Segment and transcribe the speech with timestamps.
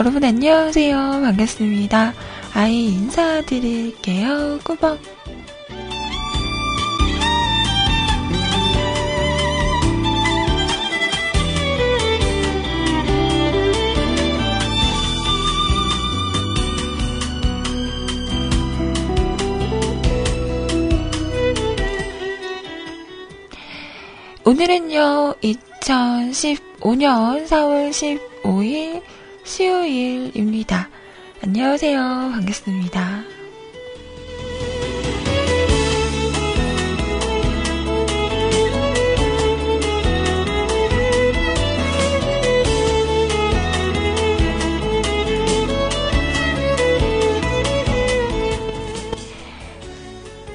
[0.00, 0.96] 여러분 안녕하세요.
[0.96, 2.14] 반갑습니다.
[2.54, 4.58] 아이 인사드릴게요.
[4.64, 4.98] 꾸벅.
[24.46, 29.02] 오늘은요, 2015년 4월 15일
[29.50, 30.88] 수요일입니다.
[31.42, 31.98] 안녕하세요.
[31.98, 33.24] 반갑습니다.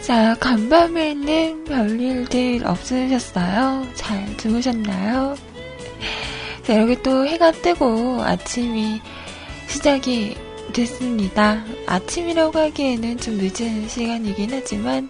[0.02, 3.88] 자, 간밤에는 별일들 없으셨어요?
[3.96, 5.36] 잘 주무셨나요?
[6.66, 9.00] 자, 여기 또 해가 뜨고 아침이
[9.68, 10.36] 시작이
[10.74, 11.64] 됐습니다.
[11.86, 15.08] 아침이라고 하기에는 좀 늦은 시간이긴 하지만,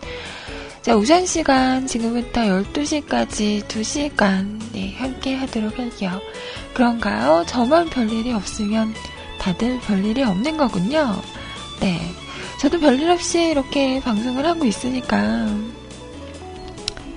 [0.81, 6.19] 자, 오전 시간 지금부터 12시까지 2시간, 네, 함께 하도록 할게요.
[6.73, 7.45] 그런가요?
[7.47, 8.93] 저만 별일이 없으면
[9.39, 11.15] 다들 별일이 없는 거군요.
[11.79, 12.01] 네.
[12.59, 15.47] 저도 별일 없이 이렇게 방송을 하고 있으니까.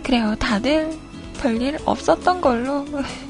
[0.04, 0.36] 그래요.
[0.38, 0.96] 다들
[1.40, 2.86] 별일 없었던 걸로.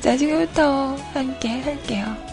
[0.00, 2.25] 자, 지금부터 함께 할게요.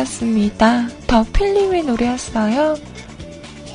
[0.00, 0.88] 곡이었습니다.
[1.06, 2.74] 더 필름의 노래였어요.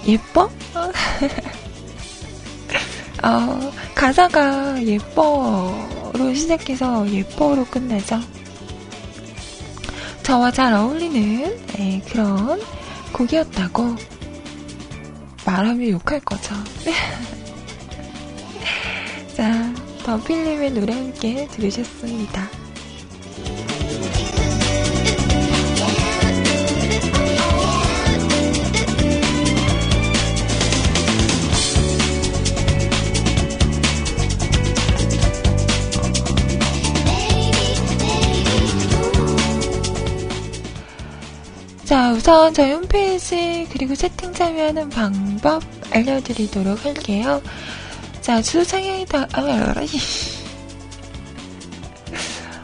[0.08, 0.50] 예뻐?
[3.24, 8.20] 어, 가사가 예뻐로 시작해서 예뻐로 끝나죠.
[10.24, 12.60] 저와 잘 어울리는 네, 그런
[13.14, 13.96] 곡이었다고
[15.46, 16.56] 말하면 욕할 거죠.
[19.36, 19.72] 자,
[20.04, 22.45] 더 필름의 노래 함께 들으셨습니다.
[42.26, 45.62] 우선 저희 홈페이지 그리고 채팅 참여하는 방법
[45.92, 47.40] 알려드리도록 할게요.
[48.20, 49.28] 자, 수상향이다.
[49.32, 49.76] 아,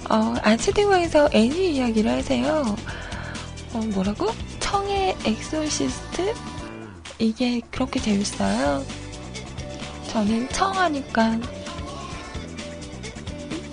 [0.10, 2.76] 어, 안 채팅방에서 애니 이야기를 하세요.
[3.74, 4.32] 어, 뭐라고?
[4.60, 6.34] 청의 엑소시스트?
[7.20, 8.84] 이게 그렇게 재밌어요.
[10.08, 11.40] 저는 청하니까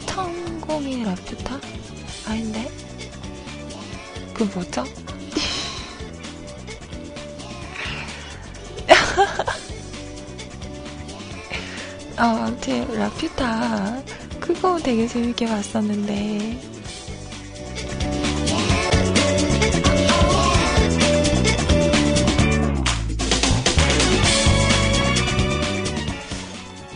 [0.05, 1.59] 천공의 라퓨타?
[2.27, 2.71] 아닌데?
[4.35, 4.85] 그 뭐죠?
[12.19, 14.03] 어, 아무튼 라퓨타
[14.41, 16.61] 그거 되게 재밌게 봤었는데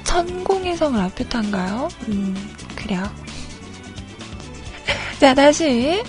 [0.03, 1.89] 천공의 성 라퓨타인가요?
[2.09, 2.35] 음,
[2.75, 3.09] 그래요.
[5.21, 6.03] 자, 다시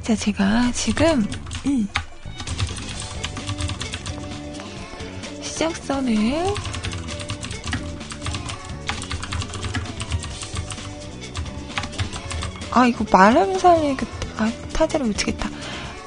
[0.00, 1.26] 자, 제가 지금,
[1.66, 1.86] 음,
[5.56, 6.54] 시작선을.
[12.72, 14.06] 아, 이거 말하면서 그,
[14.36, 15.48] 아, 타자를 못 치겠다.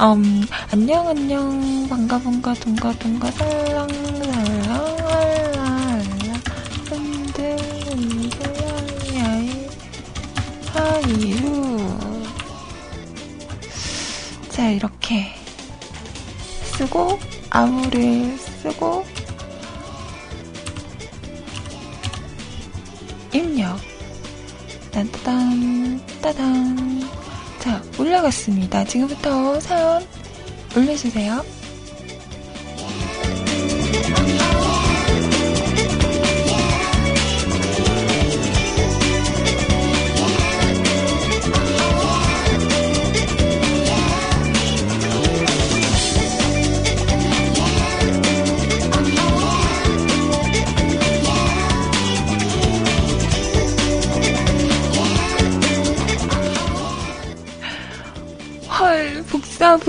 [0.01, 6.33] 음, 안녕, 안녕, 반가, 반가, 동가, 동가, 살랑, 살랑, 알라,
[6.89, 9.69] 흔들, 흔들, 야이,
[10.73, 11.97] 하이루.
[14.49, 15.33] 자, 이렇게.
[16.77, 17.19] 쓰고,
[17.49, 19.03] 아무를 쓰고,
[26.21, 27.01] 따단.
[27.59, 28.83] 자, 올라갔습니다.
[28.85, 30.05] 지금부터 사연
[30.75, 31.58] 올려주세요.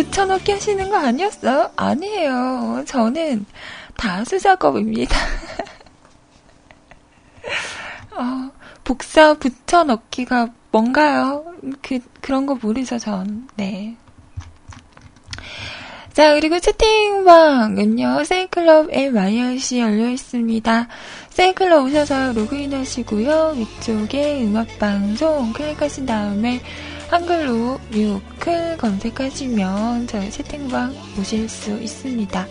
[0.01, 1.73] 붙여넣기 하시는 거 아니었어요?
[1.77, 2.85] 아니에요.
[2.87, 3.45] 저는
[3.97, 5.15] 다수 작업입니다.
[8.17, 8.51] 어,
[8.83, 11.45] 복사 붙여넣기가 뭔가요?
[11.83, 13.47] 그, 그런 거 모르죠, 전.
[13.57, 13.95] 네.
[16.15, 20.89] 자, 그리고 채팅방은요, 세이클럽 MIRC 열려 있습니다.
[21.29, 23.55] 세이클럽 오셔서 로그인 하시고요.
[23.57, 26.63] 위쪽에 음악방송 클릭하신 다음에
[27.11, 32.47] 한글로 뮤클 검색하시면 저희 채팅방 오실 수 있습니다.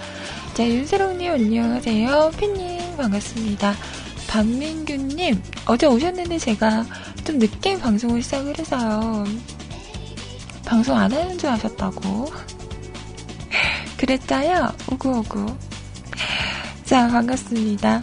[0.53, 2.31] 자, 윤세롱님 안녕하세요.
[2.35, 3.73] 팬님 반갑습니다.
[4.27, 6.85] 반민규님, 어제 오셨는데 제가
[7.23, 9.23] 좀 늦게 방송을 시작을 해서요.
[10.65, 12.27] 방송 안 하는 줄 아셨다고.
[13.95, 14.73] 그랬자요?
[14.91, 15.55] 오구오구.
[16.83, 18.01] 자, 반갑습니다.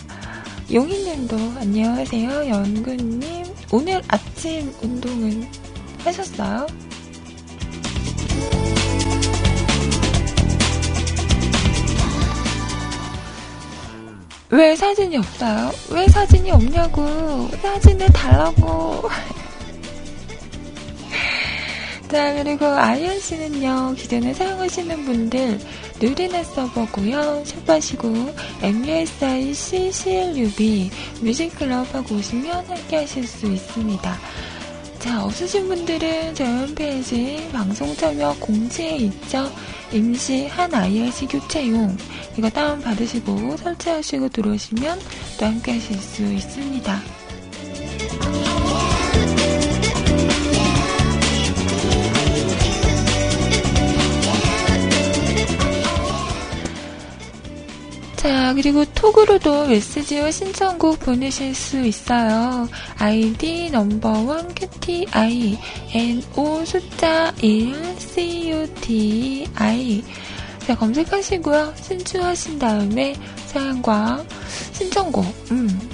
[0.72, 2.48] 용희님도 안녕하세요.
[2.48, 5.65] 연구님, 오늘 아침 운동은
[6.06, 6.66] 하셨어요?
[14.50, 15.72] 왜 사진이 없어요?
[15.90, 17.48] 왜 사진이 없냐고.
[17.60, 19.02] 사진을 달라고.
[22.08, 25.58] 자, 그리고 아이언 씨는요, 기존에 사용하시는 분들,
[26.00, 34.16] 누리넷 서버고요 샵하시고, MUSI CCLUB 뮤직클럽 하고 오시면 함께 하실 수 있습니다.
[35.06, 39.48] 자, 없으신 분들은 저희 홈페이지 방송 참여 공지에 있죠.
[39.92, 41.96] 임시 한 IRC 교체용
[42.36, 44.98] 이거 다운받으시고 설치하시고 들어오시면
[45.38, 47.15] 또 함께 하실 수 있습니다.
[58.26, 62.68] 자, 그리고 톡으로도 메시지와 신청곡 보내실 수 있어요.
[62.98, 65.56] 아이디 넘버원 큐티 아이
[65.94, 69.46] NO 숫자 1 CUTI
[70.66, 71.74] 자, 검색하시고요.
[71.80, 73.14] 신청하신 다음에
[73.46, 74.24] 사연과
[74.72, 75.88] 신청곡, 음.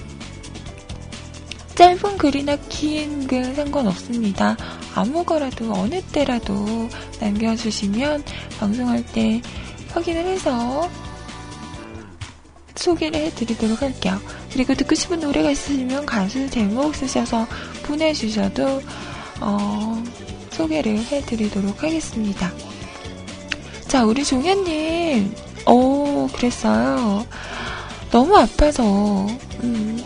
[1.74, 4.56] 짧은 글이나 긴 글 상관없습니다.
[4.94, 6.88] 아무거라도 어느 때라도
[7.20, 8.24] 남겨주시면
[8.58, 9.42] 방송할 때
[9.92, 10.88] 확인을 해서
[12.74, 14.20] 소개를 해드리도록 할게요.
[14.52, 17.46] 그리고 듣고 싶은 노래가 있으시면 가수 제목 쓰셔서
[17.84, 18.82] 보내주셔도
[19.40, 20.02] 어,
[20.50, 22.52] 소개를 해드리도록 하겠습니다.
[23.88, 25.34] 자, 우리 종현님,
[25.66, 27.26] 오, 그랬어요.
[28.10, 28.82] 너무 아파서,
[29.62, 30.02] 음,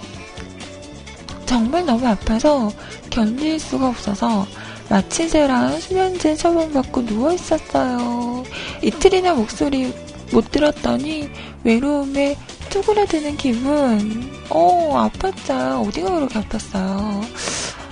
[1.45, 2.71] 정말 너무 아파서
[3.11, 4.47] 견딜 수가 없어서
[4.89, 8.45] 마취제랑 수면제 처방받고 누워 있었어요.
[8.83, 9.93] 이틀이나 목소리
[10.33, 11.31] 못 들었더니
[11.65, 12.37] 외로움에
[12.71, 14.31] 쪼그라드는 기분.
[14.51, 15.87] 어, 아팠죠.
[15.87, 17.23] 어디가 그렇게 아팠어요.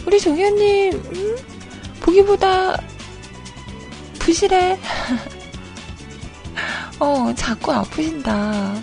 [0.07, 1.37] 우리 종현님, 음?
[2.01, 2.77] 보기보다
[4.19, 4.79] 부실해.
[7.01, 8.75] 어, 자꾸 아프신다.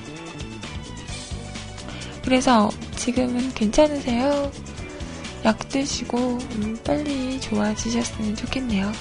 [2.24, 4.52] 그래서 지금은 괜찮으세요?
[5.46, 8.92] 약 드시고, 음, 빨리 좋아지셨으면 좋겠네요.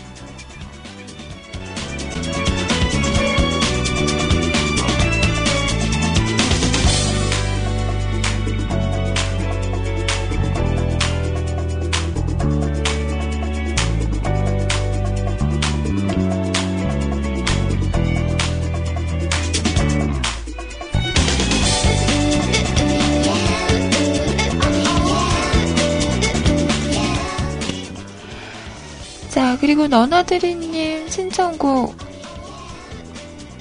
[29.81, 31.97] 그리고 너나드리님 신청곡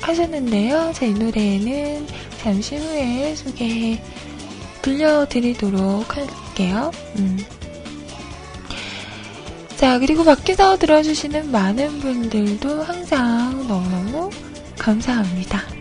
[0.01, 0.91] 하셨는데요.
[0.93, 2.05] 제이 노래는
[2.43, 4.03] 잠시 후에 소개해
[4.81, 6.91] 들려드리도록 할게요.
[7.15, 7.37] 음.
[9.77, 14.29] 자, 그리고 밖에서 들어주시는 많은 분들도 항상 너무너무
[14.77, 15.78] 감사합니다.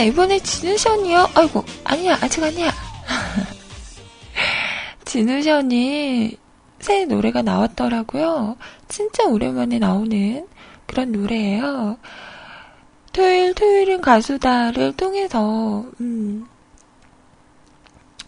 [0.00, 1.28] 자, 이번에 진우션이요?
[1.34, 2.72] 아이고, 아니야, 아직 아니야.
[5.04, 6.38] 진우션이
[6.78, 8.56] 새 노래가 나왔더라고요.
[8.88, 10.48] 진짜 오랜만에 나오는
[10.86, 11.98] 그런 노래예요.
[13.12, 16.46] 토요일, 토요일은 가수다를 통해서, 음,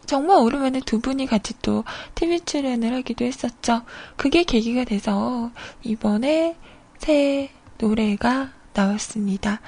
[0.04, 3.80] 정말 오랜만에 두 분이 같이 또 TV 출연을 하기도 했었죠.
[4.16, 5.50] 그게 계기가 돼서
[5.84, 6.54] 이번에
[6.98, 7.48] 새
[7.78, 9.62] 노래가 나왔습니다.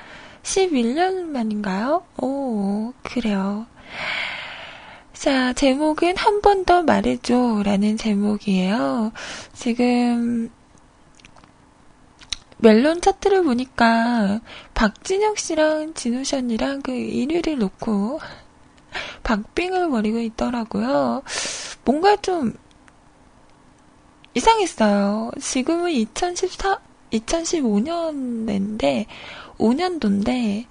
[0.45, 2.05] 11년 만인가요?
[2.19, 3.67] 오, 그래요.
[5.13, 9.13] 자, 제목은 한 번 더 말해줘 라는 제목이에요.
[9.55, 10.51] 지금,
[12.59, 14.41] 멜론 차트를 보니까
[14.75, 18.21] 박진혁 씨랑 진우씨 언니랑 그 1위를 놓고
[19.23, 21.23] 박빙을 벌이고 있더라고요.
[21.85, 22.55] 뭔가 좀
[24.35, 25.31] 이상했어요.
[25.41, 26.81] 지금은 2014,
[27.13, 29.07] 2015년인데
[29.59, 30.67] 5년도인데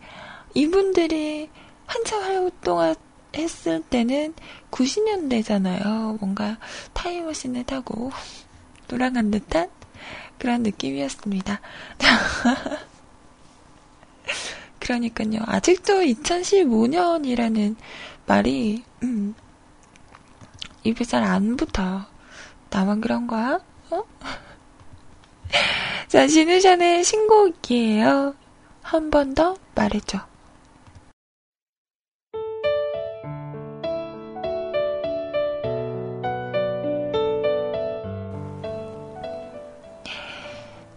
[0.54, 1.50] 이분들이
[1.86, 2.96] 한참 활동을
[3.36, 4.34] 했을 때는
[4.72, 6.20] 90년대잖아요.
[6.20, 6.58] 뭔가
[6.94, 8.12] 타임머신을 타고
[8.88, 9.70] 돌아간 듯한
[10.38, 11.60] 그런 느낌이었습니다.
[14.80, 15.42] 그러니까요.
[15.46, 17.76] 아직도 2015년이라는
[18.26, 19.34] 말이 음,
[20.84, 22.06] 입에 잘 안 붙어요.
[22.70, 23.60] 나만 그런 거야?
[23.92, 24.04] 어?
[26.08, 28.36] 자, 진우션의 신곡이에요.
[28.84, 30.20] 한 번 더 말해줘.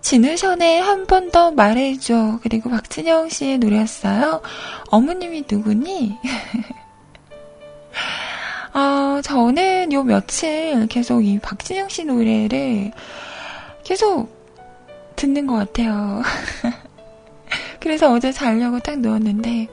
[0.00, 2.38] 진우션의 한 번 더 말해줘.
[2.42, 4.40] 그리고 박진영 씨의 노래였어요.
[4.90, 6.16] 어머님이 누구니?
[8.72, 12.92] 아, 저는 요 며칠 계속 이 박진영 씨 노래를
[13.82, 14.28] 계속
[15.16, 16.22] 듣는 것 같아요.
[17.86, 19.68] 그래서 어제 자려고 딱 누웠는데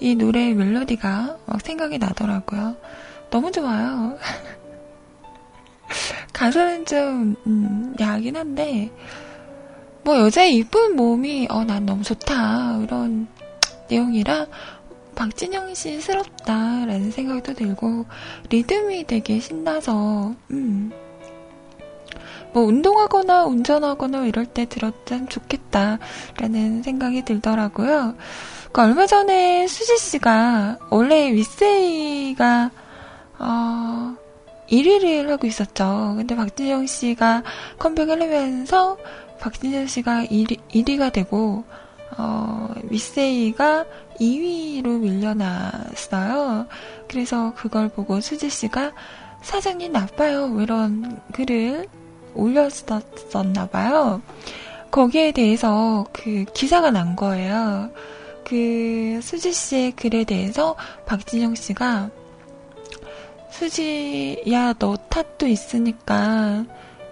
[0.00, 2.76] 이 노래의 멜로디가 막 생각이 나더라고요.
[3.28, 4.16] 너무 좋아요.
[6.32, 8.90] 가사는 좀 음, 야하긴 한데
[10.02, 13.28] 뭐 여자의 이쁜 몸이 어 난 너무 좋다 이런
[13.90, 14.46] 내용이라
[15.14, 18.06] 박진영 씨스럽다라는 생각도 들고
[18.48, 20.90] 리듬이 되게 신나서 음.
[22.52, 28.14] 뭐 운동하거나 운전하거나 이럴 때 들었으면 좋겠다라는 생각이 들더라고요.
[28.72, 32.70] 그 얼마 전에 수지 씨가 원래 윗세이가
[33.38, 34.16] 어
[34.70, 36.14] 1위를 하고 있었죠.
[36.16, 37.42] 근데 박진영 씨가
[37.78, 38.98] 컴백을 하면서
[39.40, 41.64] 박진영 씨가 1위, 1위가 되고
[42.16, 43.84] 어, 윗세이가
[44.20, 46.66] 2위로 밀려났어요.
[47.08, 48.92] 그래서 그걸 보고 수지 씨가
[49.42, 50.60] 사장님 나빠요.
[50.60, 51.86] 이런 글을
[52.38, 54.22] 올렸었나 봐요.
[54.90, 57.90] 거기에 대해서 그 기사가 난 거예요.
[58.44, 62.10] 그 수지 씨의 글에 대해서 박진영 씨가
[63.50, 66.64] 수지 야 너 탓도 있으니까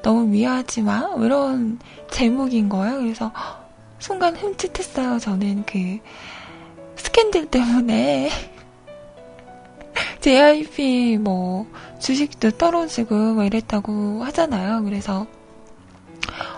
[0.03, 1.79] 너무 미워하지 마 이런
[2.11, 2.99] 제목인 거예요.
[2.99, 3.33] 그래서
[3.99, 5.19] 순간 흠칫했어요.
[5.19, 5.99] 저는 그
[6.97, 8.31] 스캔들 때문에
[10.21, 11.67] JYP 뭐
[12.01, 14.83] 주식도 떨어지고 뭐 이랬다고 하잖아요.
[14.85, 15.27] 그래서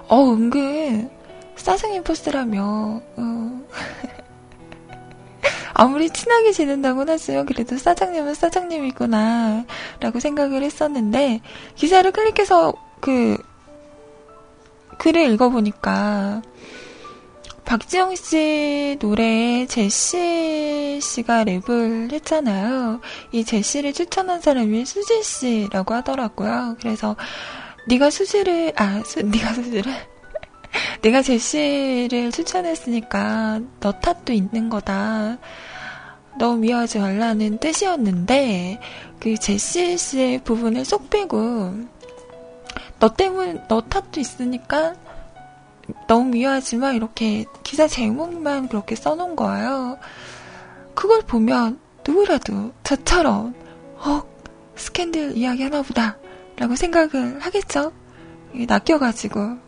[0.08, 1.10] 어 은근
[1.56, 3.66] 사생인 포스라며 어.
[5.74, 9.64] 아무리 친하게 지낸다고는 하지만 그래도 사장님은 사장님이구나
[10.00, 11.40] 라고 생각을 했었는데
[11.76, 13.36] 기사를 클릭해서 그
[14.98, 16.42] 글을 읽어보니까
[17.68, 23.02] 박지영 씨 노래에 제시 씨가 랩을 했잖아요.
[23.30, 26.76] 이 제시를 추천한 사람이 수지 씨라고 하더라고요.
[26.80, 27.14] 그래서
[27.86, 29.92] 네가 수지를 아 수, 네가 수지를
[31.02, 35.36] 내가 제시를 추천했으니까 너 탓도 있는 거다.
[36.38, 38.80] 너무 미워하지 말라는 뜻이었는데
[39.20, 41.74] 그 제시 씨의 부분을 쏙 빼고
[42.98, 44.94] 너 때문 너 탓도 있으니까
[46.06, 49.98] 너무 미워하지만 이렇게 기사 제목만 그렇게 써놓은 거예요.
[50.94, 53.54] 그걸 보면 누구라도 저처럼
[53.96, 54.22] 어
[54.76, 56.16] 스캔들 이야기 하나 보다
[56.56, 57.92] 라고 생각을 하겠죠?
[58.52, 59.58] 낚여가지고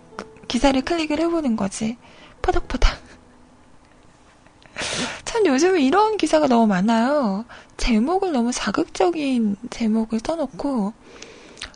[0.49, 1.97] 기사를 클릭을 해보는 거지.
[2.43, 2.91] 퍼덕퍼덕.
[5.25, 7.45] 참 요즘에 이런 기사가 너무 많아요.
[7.77, 10.93] 제목을 너무 자극적인 제목을 써놓고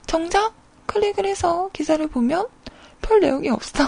[0.07, 0.54] 정작
[0.87, 2.46] 클릭을 해서 기사를 보면
[3.00, 3.85] 별 내용이 없어.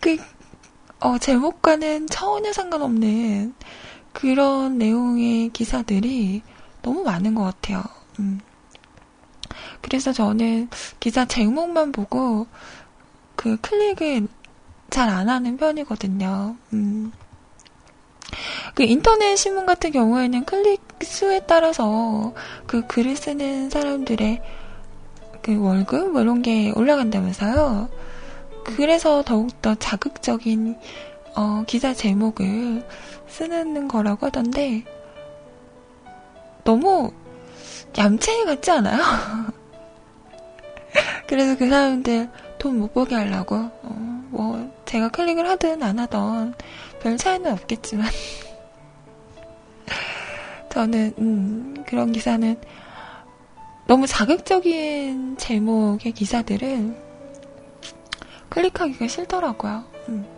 [0.00, 0.16] 그,
[1.00, 3.54] 어, 제목과는 전혀 상관없는
[4.12, 6.42] 그런 내용의 기사들이
[6.82, 7.82] 너무 많은 것 같아요.
[8.18, 8.40] 음.
[9.80, 10.68] 그래서 저는
[11.00, 12.46] 기사 제목만 보고
[13.36, 14.28] 그 클릭을
[14.90, 16.56] 잘안 하는 편이거든요.
[16.72, 17.12] 음.
[18.74, 22.34] 그 인터넷 신문 같은 경우에는 클릭 수에 따라서
[22.66, 24.42] 그 글을 쓰는 사람들의
[25.42, 27.88] 그 월급 뭐 이런 게 올라간다면서요.
[28.76, 30.78] 그래서 더욱더 자극적인
[31.36, 32.84] 어, 기사 제목을
[33.28, 34.84] 쓰는 거라고 하던데
[36.64, 37.12] 너무
[37.96, 39.02] 얌체 같지 않아요?
[41.26, 42.28] 그래서 그 사람들
[42.58, 46.54] 돈못 보게 하려고 어, 뭐 제가 클릭을 하든 안 하든
[47.00, 48.08] 별 차이는 없겠지만
[50.70, 52.60] 저는 음, 그런 기사는
[53.86, 57.07] 너무 자극적인 제목의 기사들은
[58.48, 59.84] 클릭하기가 싫더라고요.
[60.08, 60.37] 음.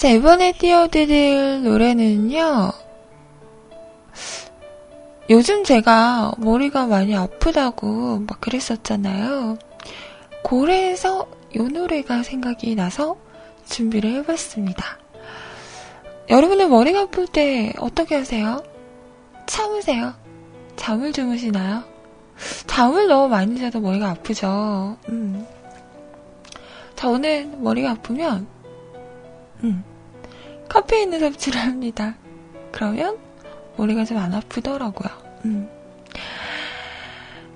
[0.00, 2.72] 자, 이번에 띄워드릴 노래는요,
[5.28, 9.58] 요즘 제가 머리가 많이 아프다고 막 그랬었잖아요.
[10.42, 13.18] 고래에서 이 노래가 생각이 나서
[13.66, 14.98] 준비를 해봤습니다.
[16.30, 18.64] 여러분은 머리가 아플 때 어떻게 하세요?
[19.46, 20.14] 참으세요?
[20.76, 21.84] 잠을 주무시나요?
[22.66, 24.96] 잠을 너무 많이 자도 머리가 아프죠.
[25.10, 25.46] 음.
[26.96, 28.46] 저는 머리가 아프면,
[29.64, 29.84] 음,
[30.68, 32.14] 카페인을 섭취를 합니다.
[32.72, 33.18] 그러면
[33.76, 35.10] 머리가 좀 안 아프더라고요.
[35.44, 35.68] 음.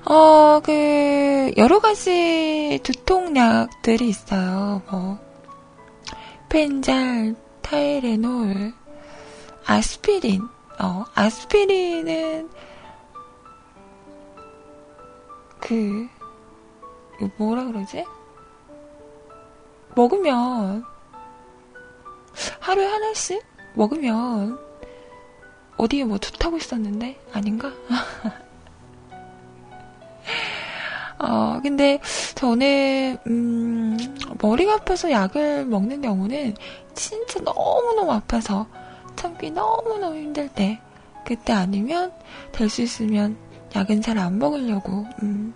[0.06, 4.82] 어, 그, 여러 가지 두통약들이 있어요.
[4.90, 5.18] 뭐,
[6.50, 8.74] 펜잘, 타이레놀,
[9.64, 10.42] 아스피린.
[10.78, 12.50] 어, 아스피린은,
[15.60, 16.06] 그,
[17.38, 18.04] 뭐라 그러지?
[19.94, 20.84] 먹으면
[22.64, 24.59] 하루에 하나씩 먹으면
[25.77, 27.70] 어디에 뭐 좋다고 있었는데 아닌가?
[31.18, 32.00] 어, 근데
[32.35, 33.98] 저는 음,
[34.40, 36.55] 머리가 아파서 약을 먹는 경우는
[36.94, 38.66] 진짜 너무너무 아파서
[39.14, 40.81] 참기 너무너무 힘들 때
[41.27, 42.12] 그때 아니면
[42.53, 43.37] 될 수 있으면
[43.77, 45.53] 약은 잘 안 먹으려고 음,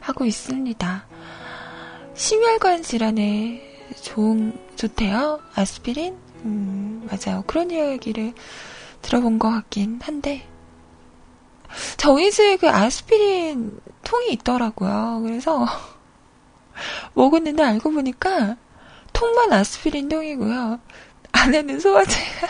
[0.00, 1.06] 하고 있습니다.
[2.14, 3.62] 심혈관 질환에
[4.02, 5.38] 좋은, 좋대요.
[5.54, 6.18] 아스피린?
[6.44, 7.44] 음, 맞아요.
[7.46, 8.32] 그런 이야기를
[9.00, 10.48] 들어본 것 같긴 한데.
[11.96, 15.20] 저희 집에 그 아스피린 통이 있더라고요.
[15.22, 15.64] 그래서
[17.14, 18.56] 먹었는데 알고 보니까
[19.12, 20.80] 통만 아스피린 통이고요.
[21.30, 22.48] 안에는 소화제가.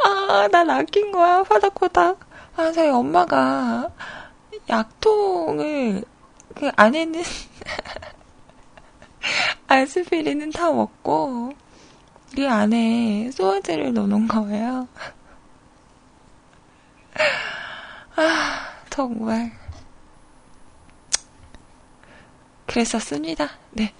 [0.04, 1.42] 아, 난 아낀 거야.
[1.42, 2.18] 파닥파닥.
[2.56, 3.90] 아, 저희 엄마가
[4.70, 6.02] 약통을
[6.54, 7.22] 그 안에는
[9.68, 11.52] 아스피린은 다 먹고
[12.34, 14.88] 그 안에 소화제를 넣어놓은 거예요.
[18.16, 19.52] 아, 정말.
[22.66, 23.50] 그랬었습니다.
[23.70, 23.92] 네.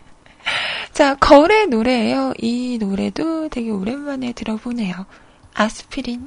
[0.92, 2.32] 자, 거울의 노래예요.
[2.38, 5.06] 이 노래도 되게 오랜만에 들어보네요.
[5.54, 6.26] 아스피린.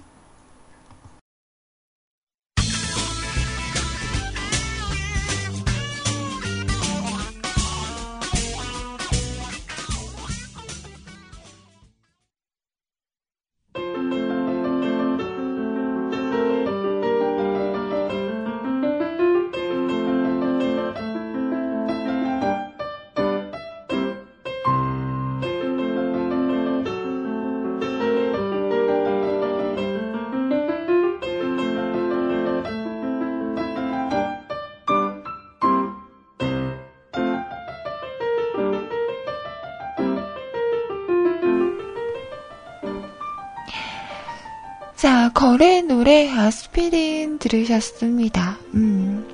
[45.29, 48.57] 자, 거래 노래 아스피린 들으셨습니다.
[48.73, 49.27] 음,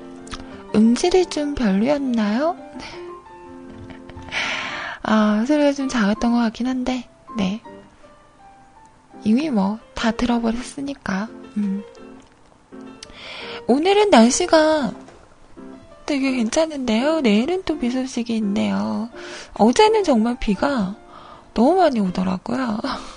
[0.74, 2.54] 음질이 좀 별로였나요?
[5.02, 7.62] 아, 소리가 좀 작았던 것 같긴 한데, 네.
[9.24, 11.82] 이미 뭐, 다 들어버렸으니까, 음.
[13.66, 14.92] 오늘은 날씨가
[16.04, 17.22] 되게 괜찮은데요.
[17.22, 19.08] 내일은 또 비 소식이 있네요.
[19.54, 20.94] 어제는 정말 비가
[21.54, 22.80] 너무 많이 오더라고요.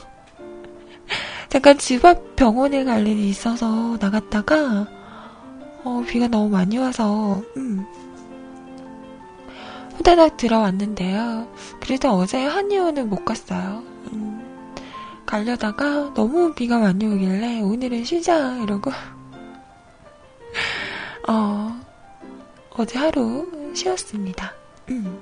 [1.49, 4.87] 잠깐 집 앞 병원에 갈 일이 있어서 나갔다가
[5.83, 7.85] 어, 비가 너무 많이 와서 음,
[9.95, 11.47] 후다닥 들어왔는데요.
[11.79, 13.81] 그래서 어제 한의원을 못 갔어요.
[14.13, 14.45] 음,
[15.25, 18.91] 가려다가 너무 비가 많이 오길래 오늘은 쉬자 이러고
[21.27, 21.79] 어,
[22.71, 24.53] 어제 하루 쉬었습니다.
[24.91, 25.19] 음.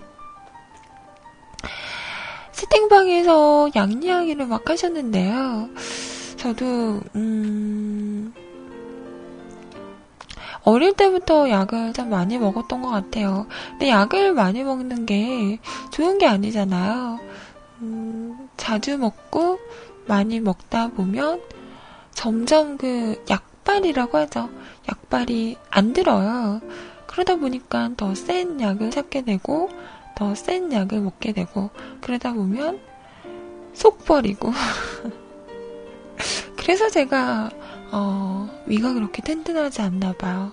[2.51, 5.69] 채팅방에서 양 이야기를 막 하셨는데요.
[6.37, 8.33] 저도 음,
[10.63, 13.47] 어릴 때부터 약을 참 많이 먹었던 것 같아요.
[13.71, 15.59] 근데 약을 많이 먹는 게
[15.91, 17.19] 좋은 게 아니잖아요.
[17.81, 19.59] 음, 자주 먹고
[20.07, 21.41] 많이 먹다 보면
[22.13, 24.49] 점점 그 약발이라고 하죠.
[24.89, 26.61] 약발이 안 들어요.
[27.07, 29.69] 그러다 보니까 더 센 약을 찾게 되고
[30.15, 31.69] 더 센 약을 먹게 되고
[32.01, 32.79] 그러다 보면
[33.73, 34.51] 속 버리고
[36.57, 37.49] 그래서 제가
[37.91, 40.51] 어, 위가 그렇게 튼튼하지 않나 봐요.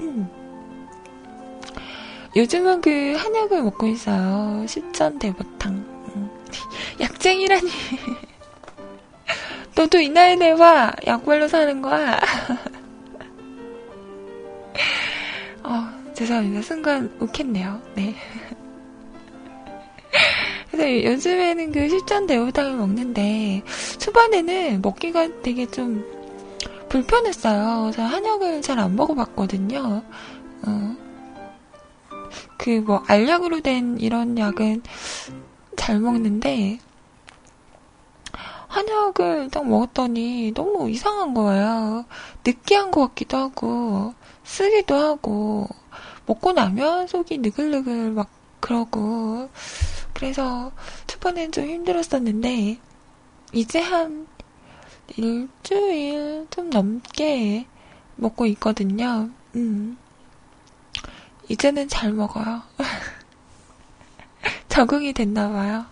[0.00, 0.28] 음.
[2.36, 4.64] 요즘은 그 한약을 먹고 있어요.
[4.66, 5.74] 십전 대보탕.
[5.74, 6.30] 음.
[7.00, 7.70] 약쟁이라니.
[9.74, 12.20] 너도 이 나이 내와 약발로 사는 거야.
[15.64, 16.62] 어, 죄송합니다.
[16.62, 17.82] 순간 웃겠네요.
[17.94, 18.14] 네.
[20.80, 23.62] 그래서 요즘에는 그 십전 대우탕을 먹는데
[23.98, 26.02] 초반에는 먹기가 되게 좀
[26.88, 27.90] 불편했어요.
[27.94, 30.02] 저 한약을 잘 안 먹어봤거든요.
[30.66, 30.96] 어.
[32.56, 34.82] 그 뭐 알약으로 된 이런 약은
[35.76, 36.78] 잘 먹는데
[38.68, 42.06] 한약을 딱 먹었더니 너무 이상한 거예요.
[42.46, 44.14] 느끼한 것 같기도 하고
[44.44, 45.68] 쓰기도 하고
[46.24, 49.48] 먹고 나면 속이 느글느글 막 그러고
[50.14, 50.72] 그래서
[51.06, 52.78] 초반엔 좀 힘들었었는데
[53.52, 54.26] 이제 한
[55.16, 57.66] 일주일 좀 넘게
[58.16, 59.30] 먹고 있거든요.
[59.56, 59.98] 음.
[61.48, 62.62] 이제는 잘 먹어요.
[64.68, 65.84] 적응이 됐나 봐요.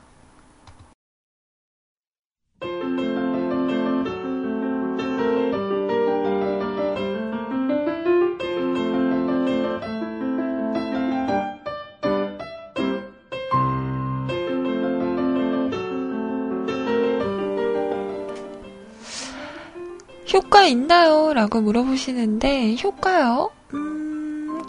[20.32, 21.32] 효과 있나요?
[21.32, 23.50] 라고 물어보시는데, 효과요?
[23.72, 24.62] 음,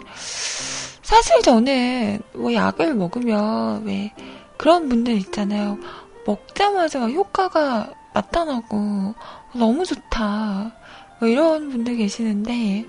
[1.02, 4.12] 사실 저는 뭐 약을 먹으면 왜
[4.56, 5.78] 그런 분들 있잖아요.
[6.26, 9.14] 먹자마자 효과가 나타나고
[9.54, 10.72] 너무 좋다.
[11.18, 12.86] 뭐 이런 분들 계시는데,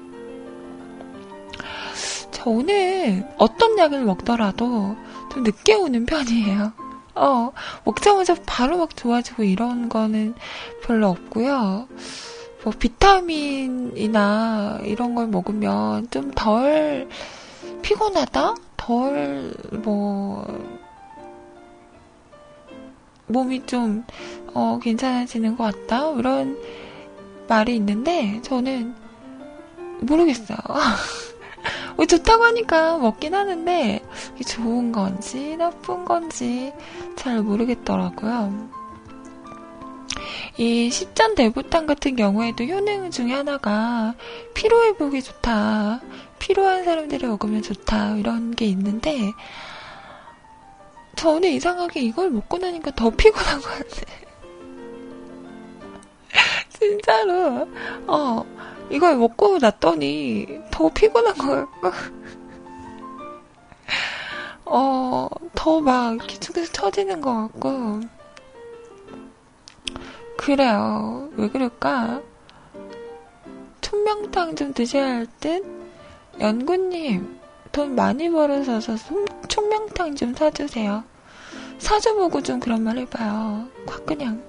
[2.32, 4.96] 저는 어떤 약을 먹더라도
[5.32, 6.74] 좀 늦게 오는 편이에요.
[7.16, 7.52] 어,
[7.84, 10.34] 먹자마자 바로 막 좋아지고 이런 거는
[10.84, 11.88] 별로 없고요.
[12.64, 14.22] 뭐 비타민이나
[14.84, 17.08] 이런 걸 먹으면 좀 덜
[17.82, 18.56] 피곤하다?
[18.78, 20.46] 덜 뭐
[23.28, 24.04] 몸이 좀
[24.54, 26.12] 어, 괜찮아지는 것 같다?
[26.12, 26.58] 이런
[27.48, 28.94] 말이 있는데 저는
[30.02, 30.58] 모르겠어요.
[31.96, 34.04] 뭐 좋다고 하니까 먹긴 하는데
[34.46, 36.74] 좋은 건지 나쁜 건지
[37.16, 38.81] 잘 모르겠더라고요.
[40.58, 44.16] 이 십전 대부탕 같은 경우에도 효능 중에 하나가
[44.54, 46.02] 피로 회복이 좋다.
[46.40, 48.16] 피로한 사람들이 먹으면 좋다.
[48.18, 49.36] 이런 게 있는데,
[51.16, 54.02] 저는 이상하게 이걸 먹고 나니까 더 피곤한 것 같아.
[56.70, 57.68] 진짜로.
[58.08, 58.44] 어,
[58.90, 61.48] 이걸 먹고 났더니 더 피곤한 거
[61.82, 61.92] 같고.
[64.66, 68.02] 어, 더 막 기축에서 처지는 것 같고.
[70.42, 71.30] 그래요.
[71.36, 72.22] 왜 그럴까?
[73.82, 75.64] 총명탕 좀 드셔야 할 듯?
[76.40, 77.40] 연구님,
[77.72, 78.80] 돈 많이 벌어서
[79.48, 81.04] 총명탕 좀 사주세요.
[81.78, 83.68] 사줘보고 좀 그런 말 해봐요.
[83.86, 84.42] 확 그냥.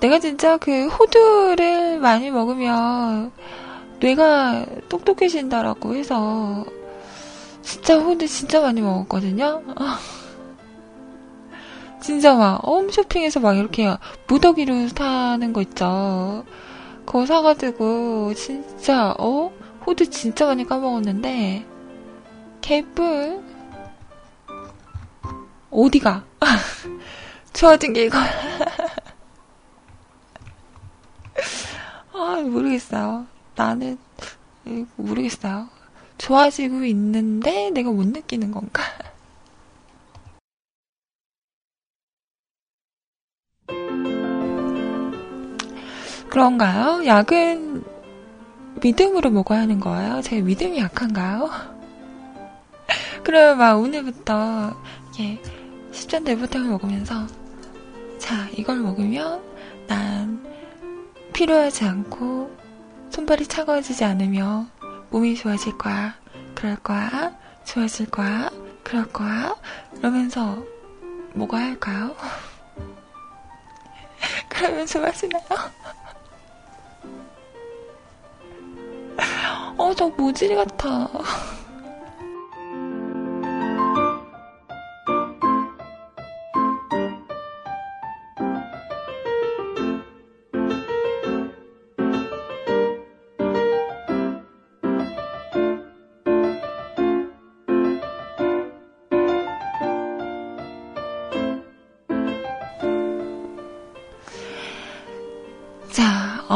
[0.00, 3.32] 내가 진짜 그 호두를 많이 먹으면
[4.00, 6.64] 뇌가 똑똑해진다라고 해서
[7.62, 9.62] 진짜 호두 진짜 많이 먹었거든요.
[12.00, 13.94] 진짜 막 홈쇼핑에서 막 이렇게
[14.26, 16.44] 무더기로 사는 거 있죠.
[17.04, 19.52] 그거 사가지고 진짜 어
[19.86, 21.66] 호두 진짜 많이 까먹었는데
[22.62, 23.42] 개뿔
[25.70, 26.24] 어디가
[27.52, 28.18] 좋아진 게 이거
[32.12, 33.26] 아 모르겠어요.
[33.56, 33.98] 나는
[34.96, 35.68] 모르겠어요.
[36.18, 38.82] 좋아지고 있는데 내가 못 느끼는 건가?
[46.28, 47.04] 그런가요?
[47.06, 47.82] 약은
[48.82, 50.20] 믿음으로 먹어야 하는 거예요?
[50.22, 51.50] 제 믿음이 약한가요?
[53.24, 54.76] 그러면 막 오늘부터
[55.12, 55.40] 이게
[55.92, 57.26] 십전 대보탕을 먹으면서
[58.18, 59.42] 자 이걸 먹으면
[59.88, 60.49] 난
[61.40, 62.54] 필요하지 않고
[63.08, 64.66] 손발이 차가워지지 않으며
[65.08, 66.14] 몸이 좋아질 거야.
[66.54, 67.34] 그럴 거야.
[67.64, 68.50] 좋아질 거야.
[68.82, 69.56] 그럴 거야.
[69.96, 70.62] 이러면서
[71.32, 72.14] 뭐가 할까요?
[74.50, 75.42] 그러면 좋아지나요?
[79.78, 81.08] 어, 저 모질이 같아.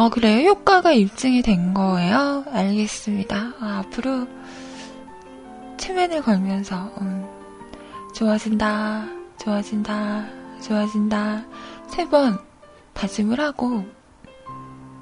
[0.05, 0.51] 어, 그래요?
[0.51, 2.45] 효과가 입증이 된 거예요?
[2.53, 3.55] 알겠습니다.
[3.59, 4.29] 아, 앞으로
[5.79, 7.27] 체면을 걸면서, 음,
[8.15, 9.07] 좋아진다,
[9.41, 10.27] 좋아진다,
[10.61, 11.47] 좋아진다,
[11.89, 12.39] 세 번
[12.93, 13.87] 다짐을 하고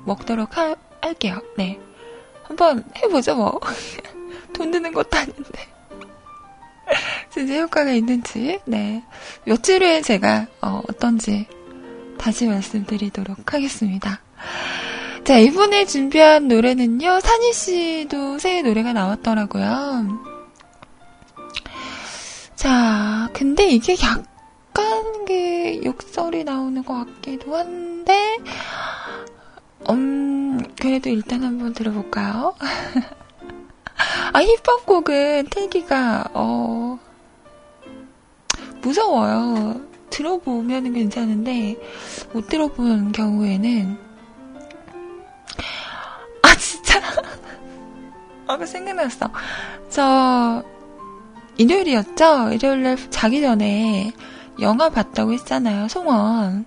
[0.04, 1.42] 먹도록 하, 할게요.
[1.58, 1.80] 네.
[2.44, 3.58] 한번 해보죠, 뭐.
[4.54, 5.68] 돈 드는 것도 아닌데.
[7.28, 9.02] 진짜 효과가 있는지, 네.
[9.46, 11.48] 며칠 후에 제가, 어, 어떤지
[12.18, 14.20] 다시 말씀드리도록 하겠습니다.
[15.24, 20.18] 자, 이번에 준비한 노래는요, 산희 씨도 새 노래가 나왔더라고요.
[22.56, 28.38] 자, 근데 이게 약간 그 욕설이 나오는 것 같기도 한데,
[29.90, 32.56] 음, 그래도 일단 한번 들어볼까요?
[34.32, 36.98] 아, 힙합 곡은 태기가, 어,
[38.80, 39.80] 무서워요.
[40.10, 41.76] 들어보면 괜찮은데,
[42.32, 44.11] 못 들어보는 경우에는
[46.58, 47.00] 진짜.
[48.46, 49.30] 아, 그 생각났어.
[49.90, 50.62] 저,
[51.56, 52.50] 일요일이었죠?
[52.52, 54.12] 일요일날 자기 전에
[54.60, 55.88] 영화 봤다고 했잖아요.
[55.88, 56.66] Song One.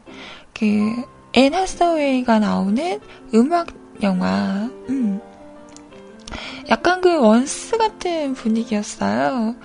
[0.54, 3.00] 그, 앤 해서웨이가 나오는
[3.34, 3.68] 음악
[4.04, 4.70] 영화.
[4.90, 5.20] 음.
[6.70, 9.56] 약간 그 Once 같은 분위기였어요.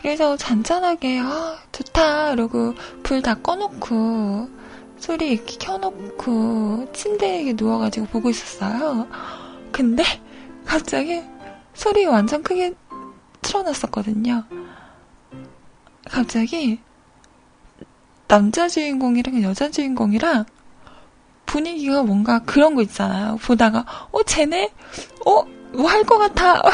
[0.00, 2.32] 그래서 잔잔하게, 아, 좋다.
[2.32, 4.48] 이러고 불 다 꺼놓고,
[5.02, 9.08] 소리 이렇게 켜놓고 침대에 누워가지고 보고 있었어요.
[9.72, 10.04] 근데
[10.64, 11.20] 갑자기
[11.74, 12.72] 소리 완전 크게
[13.40, 14.44] 틀어놨었거든요.
[16.08, 16.78] 갑자기
[18.28, 20.44] 남자 주인공이랑 여자 주인공이랑
[21.46, 23.38] 분위기가 뭔가 그런 거 있잖아요.
[23.42, 24.70] 보다가 어 쟤네
[25.26, 26.62] 어 뭐 할 것 같아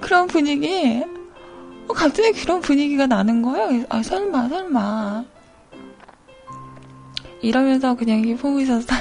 [0.00, 1.02] 그런 분위기
[1.88, 3.84] 어, 갑자기 그런 분위기가 나는 거예요.
[3.88, 5.24] 아 설마 설마
[7.42, 8.94] 이러면서 그냥 이렇게 보고 있었어.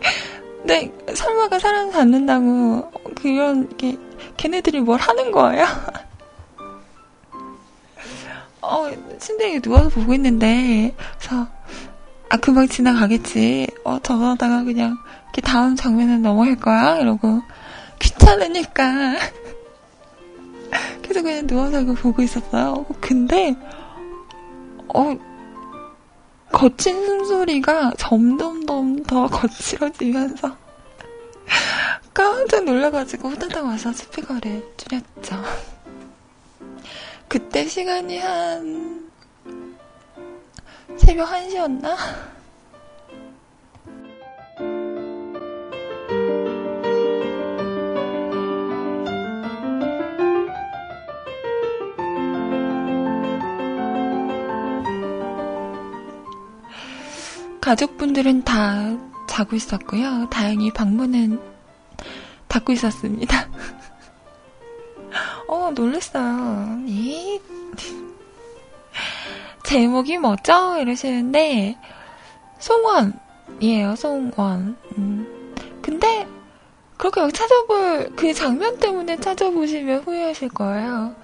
[0.58, 3.96] 근데 설마가 사람 갖는다고 그런 게
[4.36, 5.64] 걔네들이 뭘 하는 거예요?
[8.60, 11.46] 어, 침대에 누워서 보고 있는데, 그래서,
[12.28, 13.66] 아, 금방 지나가겠지.
[13.84, 16.98] 어, 저러다가 그냥, 이렇게 다음 장면은 넘어갈 거야?
[16.98, 17.40] 이러고,
[17.98, 19.16] 귀찮으니까.
[21.02, 22.84] 계속 그냥 누워서 보고 있었어요.
[23.00, 23.56] 근데,
[24.88, 25.16] 어,
[26.52, 30.56] 거친 숨소리가 점점점 더 거칠어지면서
[32.14, 35.42] 깜짝 놀라가지고 후다닥 와서 스피커를 줄였죠.
[37.28, 39.10] 그때 시간이 한
[40.96, 41.96] 새벽 1시였나?
[57.68, 60.26] 가족분들은 다 자고 있었고요.
[60.30, 61.38] 다행히 방문은
[62.48, 63.46] 닫고 있었습니다.
[65.48, 66.78] 어, 놀랬어요.
[66.86, 67.38] 이
[69.64, 70.78] 제목이 뭐죠?
[70.78, 71.76] 이러시는데,
[72.58, 74.78] 송원이에요, 송원.
[74.96, 75.54] 음,
[76.96, 81.14] 그렇게 막 찾아볼, 그 장면 때문에 찾아보시면 후회하실 거예요.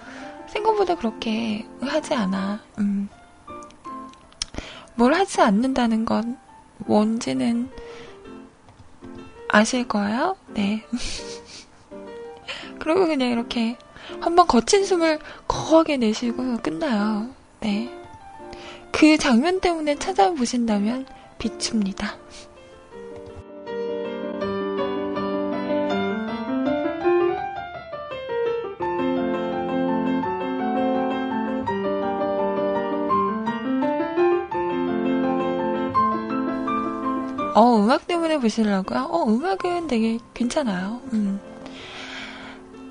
[0.48, 2.60] 생각보다 그렇게 하지 않아.
[2.80, 3.08] 음.
[4.96, 6.38] 뭘 하지 않는다는 건
[6.78, 7.70] 뭔지는
[9.48, 10.36] 아실 거예요?
[10.48, 10.84] 네.
[12.78, 13.76] 그리고 그냥 이렇게
[14.20, 17.30] 한번 거친 숨을 거하게 내쉬고 끝나요.
[17.60, 17.90] 네.
[18.92, 21.06] 그 장면 때문에 찾아보신다면
[21.38, 22.16] 비춥니다.
[37.54, 39.08] 어, 음악 때문에 보시려고요?
[39.10, 41.00] 어, 음악은 되게 괜찮아요.
[41.12, 41.40] 음.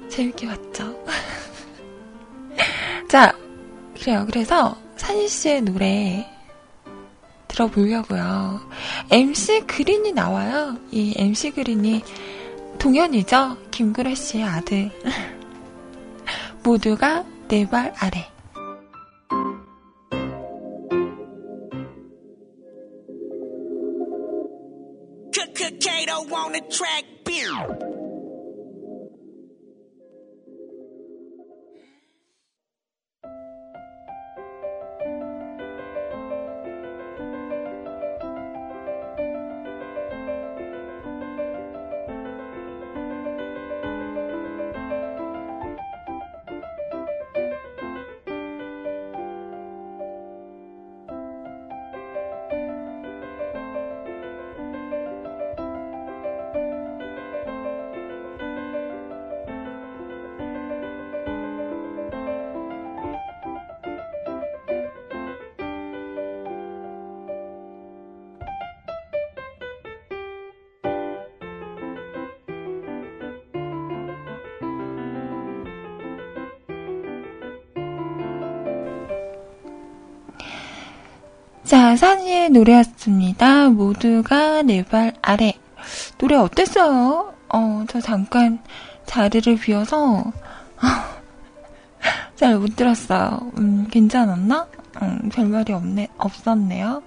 [0.10, 0.96] 재밌게 봤죠.
[3.10, 3.36] 자,
[4.00, 4.26] 그래요.
[4.28, 6.30] 그래서 산희 씨의 노래
[7.48, 8.62] 들어보려고요.
[9.12, 10.78] MC 그린이 나와요.
[10.92, 12.02] 이 MC 그린이
[12.80, 13.58] 동현이죠.
[13.72, 14.92] 김구라 씨의 아들.
[16.64, 18.28] 모두가 내 발 아래.
[26.32, 28.03] On the track, beer.
[81.74, 83.70] 자, 산이의 노래였습니다.
[83.70, 85.54] 모두가 내 발 아래.
[86.20, 87.34] 노래 어땠어요?
[87.50, 88.62] 어, 저 잠깐
[89.08, 90.24] 자리를 비워서
[92.36, 93.52] 잘 못 들었어요.
[93.58, 94.68] 음, 괜찮았나?
[95.02, 97.02] 음, 별 말이 없네, 없었네요.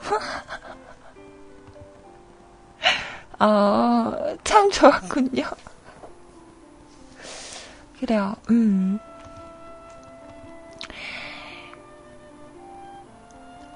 [3.38, 5.44] 어, 참 좋았군요.
[8.00, 8.98] 그래요, 음.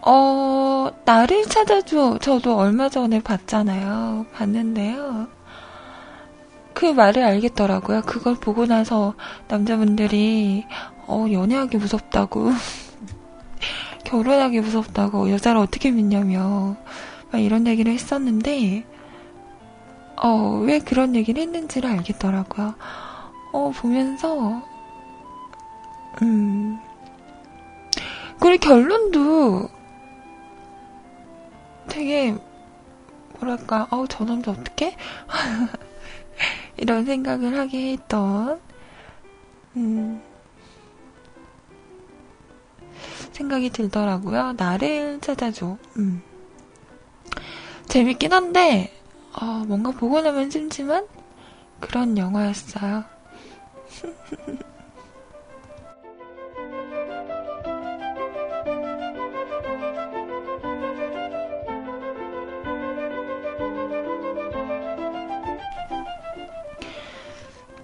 [0.09, 2.19] 어, 나를 찾아줘.
[2.19, 4.27] 저도 얼마 전에 봤잖아요.
[4.33, 5.27] 봤는데요.
[6.73, 8.03] 그 말을 알겠더라고요.
[8.03, 9.15] 그걸 보고 나서
[9.49, 10.65] 남자분들이,
[11.09, 12.51] 어, 연애하기 무섭다고.
[14.07, 15.33] 결혼하기 무섭다고.
[15.33, 16.77] 여자를 어떻게 믿냐며.
[17.33, 18.87] 막 이런 얘기를 했었는데,
[20.23, 22.75] 어, 왜 그런 얘기를 했는지를 알겠더라고요.
[23.53, 24.63] 어, 보면서,
[26.23, 26.79] 음.
[28.39, 29.76] 그리고 결론도
[31.89, 32.35] 되게
[33.39, 34.97] 뭐랄까 어우 저 남자 어떻게
[36.77, 38.61] 이런 생각을 하게 했던
[39.77, 40.23] 음,
[43.33, 44.55] 생각이 들더라고요.
[44.55, 45.77] 나를 찾아줘.
[45.99, 46.23] 음.
[47.89, 48.93] 재밌긴 한데
[49.41, 51.07] 어, 뭔가 보고 나면 찜찜한
[51.81, 53.05] 그런 영화였어요.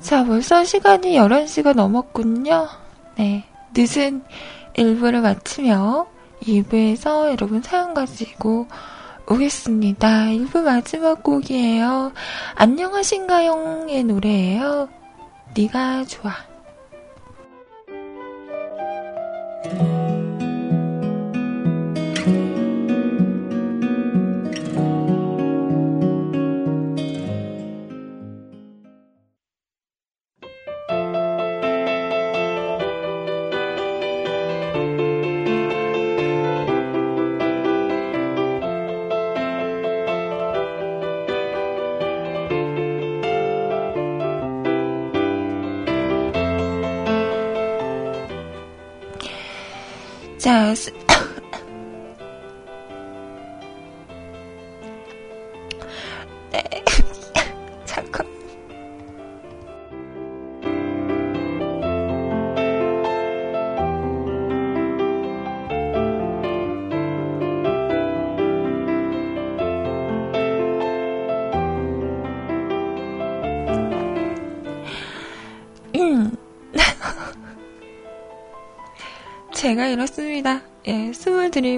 [0.03, 2.69] 자, 벌써 시간이 11시가 넘었군요.
[3.17, 3.45] 네.
[3.75, 4.23] 늦은
[4.75, 6.07] 1부를 마치며
[6.43, 8.67] 2부에서 여러분 사연 가지고
[9.31, 10.09] 오겠습니다.
[10.27, 12.13] 1부 마지막 곡이에요.
[12.57, 14.89] 안녕하신가요의 노래예요.
[15.57, 16.33] 네가 좋아.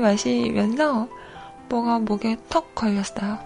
[0.05, 1.09] 마시면서
[1.69, 3.39] 뭐가 목에 턱 걸렸어요.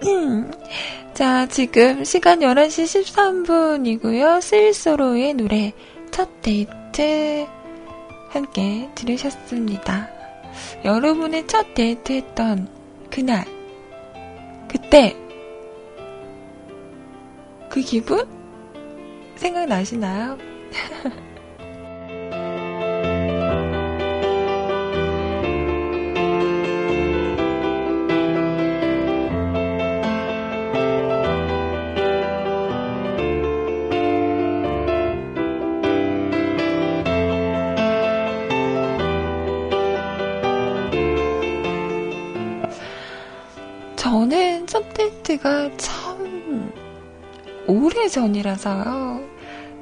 [1.14, 4.40] 자, 지금 시간 11시 13분이고요.
[4.40, 5.72] 스위스로의 노래
[6.10, 7.46] 첫 데이트
[8.30, 10.08] 함께 들으셨습니다.
[10.84, 12.68] 여러분의 첫 데이트 했던
[13.10, 13.44] 그날,
[14.68, 15.16] 그때,
[17.68, 18.26] 그 기분?
[19.36, 20.38] 생각나시나요?
[45.76, 46.72] 참
[47.66, 49.28] 오래 전이라서요.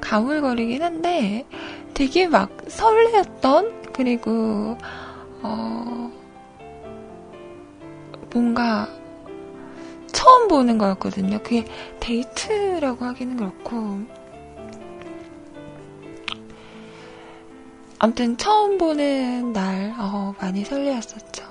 [0.01, 1.47] 가물거리긴 한데
[1.95, 4.76] 되게 막 설레었던 그리고
[5.43, 6.11] 어
[8.32, 8.89] 뭔가
[10.12, 11.39] 처음 보는 거였거든요.
[11.43, 11.64] 그게
[12.01, 14.01] 데이트라고 하기는 그렇고
[17.99, 21.45] 아무튼 처음 보는 날 어, 많이 설레었었죠.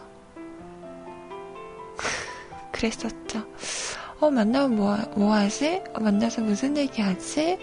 [2.72, 3.44] 그랬었죠.
[4.26, 5.84] 어, 만나면 뭐, 뭐 하지?
[5.94, 7.60] 어, 만나서 무슨 얘기 하지?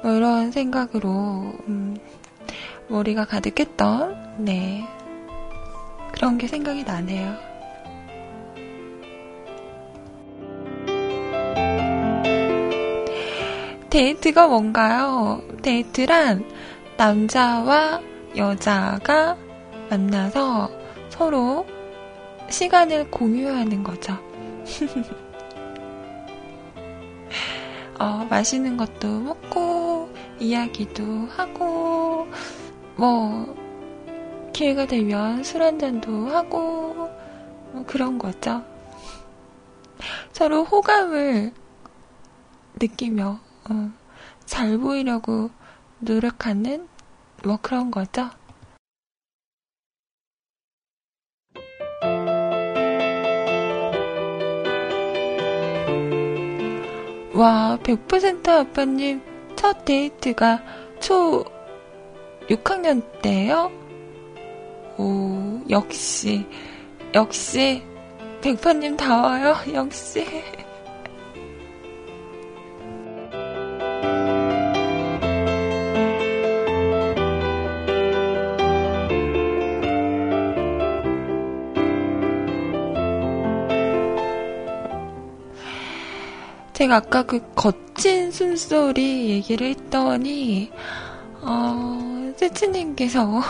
[0.00, 1.10] 뭐 이런 생각으로,
[1.66, 1.96] 음,
[2.86, 4.84] 머리가 가득했던, 네.
[6.12, 7.34] 그런 게 생각이 나네요.
[13.90, 15.42] 데이트가 뭔가요?
[15.62, 16.48] 데이트란
[16.96, 18.00] 남자와
[18.36, 19.36] 여자가
[19.90, 20.70] 만나서
[21.08, 21.66] 서로
[22.50, 24.16] 시간을 공유하는 거죠.
[27.98, 31.04] 어, 맛있는 것도 먹고, 이야기도
[31.36, 32.26] 하고,
[32.96, 33.54] 뭐,
[34.52, 37.10] 기회가 되면 술 한잔도 하고,
[37.72, 38.62] 뭐 그런 거죠.
[40.32, 41.52] 서로 호감을
[42.80, 43.38] 느끼며,
[43.70, 43.90] 어,
[44.44, 45.50] 잘 보이려고
[46.00, 46.88] 노력하는,
[47.44, 48.30] 뭐 그런 거죠.
[57.34, 59.20] 와, 100% 아빠님
[59.56, 60.62] 첫 데이트가
[61.00, 61.44] 초
[62.48, 63.72] 6학년 때예요?
[64.96, 66.46] 오, 역시,
[67.12, 67.82] 역시,
[68.40, 70.24] 백파님 다 와요, 역시.
[86.74, 90.72] 제가 아까 그 거친 숨소리 얘기를 했더니,
[91.40, 93.40] 어, 세츠님께서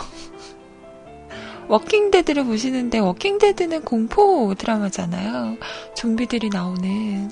[1.69, 5.57] Walking Dead를 보시는데, Walking Dead는 공포 드라마잖아요.
[5.97, 7.31] 좀비들이 나오는.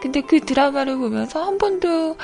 [0.00, 2.16] 근데 그 드라마를 보면서 한 번도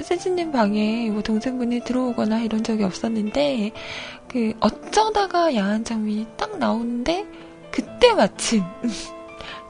[0.00, 3.70] 세진님 방에 뭐 동생분이 들어오거나 이런 적이 없었는데,
[4.26, 7.24] 그 어쩌다가 야한 장면이 딱 나오는데,
[7.70, 8.64] 그때 마침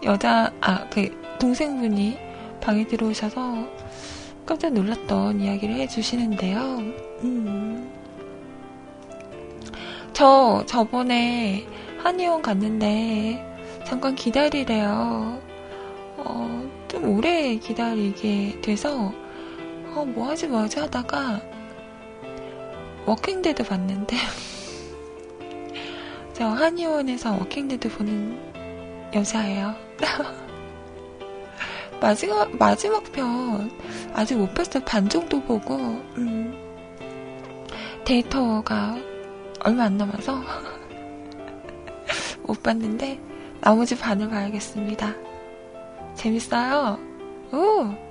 [0.02, 2.18] 여자, 아, 그, 동생분이
[2.60, 3.66] 방에 들어오셔서
[4.44, 6.60] 깜짝 놀랐던 이야기를 해주시는데요.
[7.24, 7.92] 음.
[10.12, 11.66] 저, 저번에
[11.98, 13.42] 한의원 갔는데,
[13.84, 15.40] 잠깐 기다리래요.
[16.18, 19.12] 어, 좀 오래 기다리게 돼서,
[19.94, 21.40] 어, 뭐 하지 뭐 하지 하다가,
[23.06, 24.16] Walking Dead 봤는데,
[26.34, 28.38] 저 한의원에서 Walking Dead 보는
[29.14, 29.85] 여자예요.
[32.00, 33.70] 마지막, 마지막 편,
[34.12, 34.84] 아직 못 봤어요.
[34.84, 35.76] 반 정도 보고,
[36.16, 36.54] 음,
[38.04, 38.96] 데이터가
[39.64, 40.42] 얼마 안 남아서
[42.42, 43.20] 못 봤는데,
[43.60, 45.14] 나머지 반을 봐야겠습니다.
[46.14, 46.98] 재밌어요.
[47.52, 48.05] 오!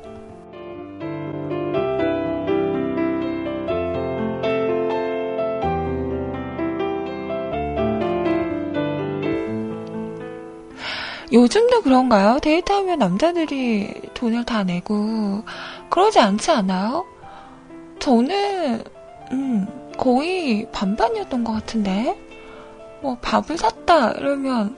[11.36, 12.40] 요즘도 그런가요?
[12.40, 15.44] 데이트하면 남자들이 돈을 다 내고
[15.90, 17.06] 그러지 않지 않아요?
[18.00, 18.82] 저는
[19.34, 22.18] 음, 거의 반반이었던 것 같은데
[23.02, 24.78] 뭐 밥을 샀다 이러면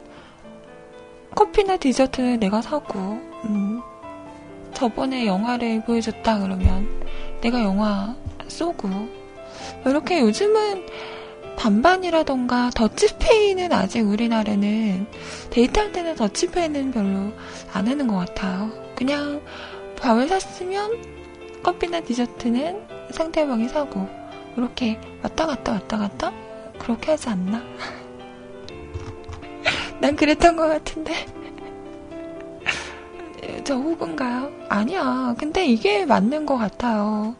[1.36, 2.97] 커피나 디저트는 내가 사고
[3.45, 3.80] 음,
[4.74, 6.88] 저번에 영화를 보여줬다 그러면
[7.39, 8.16] 내가 영화
[8.47, 8.89] 쏘고
[9.86, 10.88] 이렇게 요즘은
[11.58, 15.08] 반반이라던가 더치페이는 아직 우리나라는
[15.49, 17.34] 데이트할 때는 더치페이는 별로
[17.74, 18.72] 안 하는 것 같아요.
[18.95, 19.41] 그냥
[19.99, 21.01] 밥을 샀으면
[21.64, 24.08] 커피나 디저트는 상대방이 사고
[24.55, 26.32] 이렇게 왔다 갔다 왔다 갔다?
[26.78, 27.64] 그렇게 하지 않나?
[29.99, 31.26] 난 그랬던 것 같은데.
[33.66, 34.51] 저 호구인가요?
[34.70, 35.36] 아니야.
[35.39, 37.36] 근데 이게 맞는 것 같아요.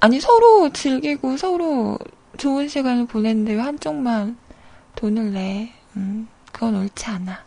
[0.00, 1.96] 아니, 서로 즐기고 서로
[2.36, 4.36] 좋은 시간을 보냈는데 왜 한쪽만
[4.94, 5.72] 돈을 내?
[5.96, 7.45] 음, 그건 옳지 않아.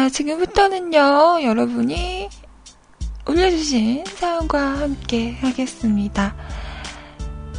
[0.00, 2.30] 자, 지금부터는요, 여러분이
[3.28, 6.34] 올려주신 사연과 함께 하겠습니다.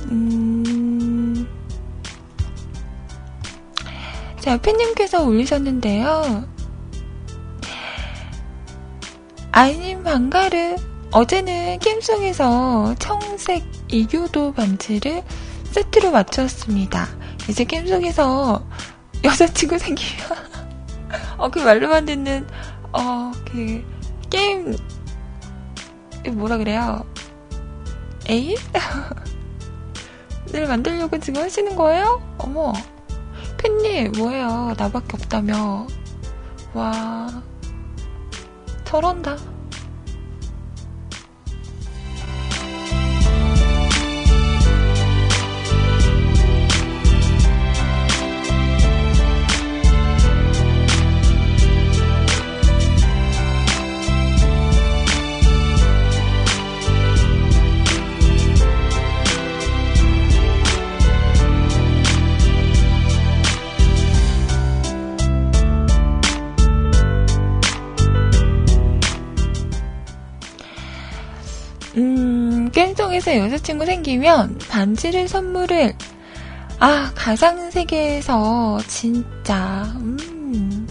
[0.10, 1.48] 음,
[4.40, 6.44] 자, 팬님께서 올리셨는데요.
[9.52, 10.78] 아이님 방가르
[11.12, 15.22] 어제는 게임 속에서 청색 이교도 반지를
[15.66, 17.08] 세트로 맞췄습니다.
[17.48, 18.66] 이제 게임 속에서
[19.24, 20.51] 여자친구 생기면
[21.42, 22.46] 어, 그 말로만 듣는,
[22.94, 23.84] 어, 그,
[24.30, 24.76] 게임,
[26.34, 27.04] 뭐라 그래요?
[28.30, 28.60] 에잇?
[30.54, 32.22] 늘 만들려고 지금 하시는 거예요?
[32.38, 32.74] 어머.
[33.58, 34.76] 팬님, 뭐예요?
[34.78, 35.88] 나밖에 없다며.
[36.76, 37.42] 와.
[38.86, 39.36] 저런다.
[73.22, 75.94] 세상에서 여자친구 생기면 반지를 선물을
[76.80, 80.88] 아 가상 세계에서 진짜 음,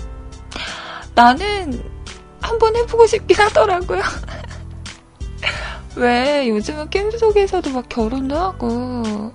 [1.15, 1.83] 나는
[2.41, 4.03] 한번 해보고 싶긴 하더라고요.
[5.97, 9.33] 왜 요즘은 게임 속에서도 막 결혼도 하고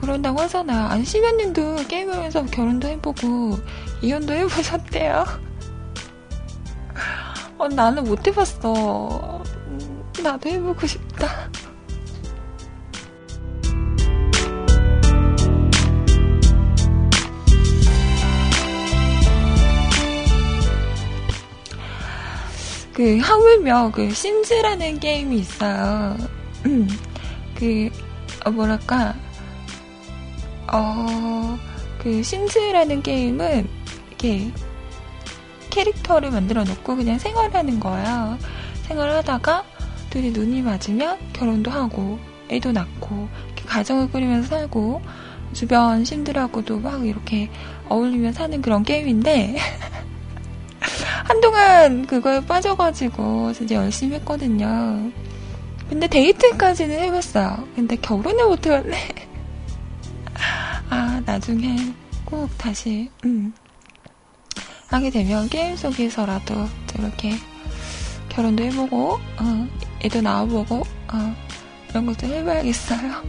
[0.00, 0.86] 그런다고 하잖아요.
[0.86, 3.58] 아니 심연님도 게임하면서 결혼도 해보고
[4.00, 5.24] 이혼도 해보셨대요.
[7.58, 9.42] 어, 나는 못 해봤어.
[9.68, 11.50] 음, 나도 해보고 싶다.
[22.94, 26.16] 그 하물며 그 심즈라는 게임이 있어요.
[26.64, 26.88] 음,
[27.54, 27.90] 그
[28.46, 29.14] 어, 뭐랄까
[30.72, 31.44] 어
[32.04, 33.66] 그 심즈라는 게임은
[34.08, 34.52] 이렇게
[35.70, 38.38] 캐릭터를 만들어 놓고 그냥 생활하는 거예요.
[38.82, 39.64] 생활하다가
[40.10, 42.18] 둘이 눈이 맞으면 결혼도 하고
[42.50, 43.26] 애도 낳고
[43.64, 45.00] 가정을 꾸리면서 살고
[45.54, 47.48] 주변 신들하고도 막 이렇게
[47.88, 49.56] 어울리며 사는 그런 게임인데
[51.24, 55.10] 한동안 그거에 빠져가지고 진짜 열심히 했거든요.
[55.88, 57.66] 근데 데이트까지는 해봤어요.
[57.74, 58.96] 근데 결혼을 못해봤네.
[60.90, 61.76] 아, 나중에
[62.24, 63.52] 꼭 다시, 음,
[64.88, 66.68] 하게 되면 게임 속에서라도
[66.98, 67.32] 이렇게
[68.28, 69.68] 결혼도 해보고, 어,
[70.04, 70.76] 애도 낳아보고,
[71.12, 71.34] 어,
[71.88, 73.22] 이런 것도 해봐야겠어요.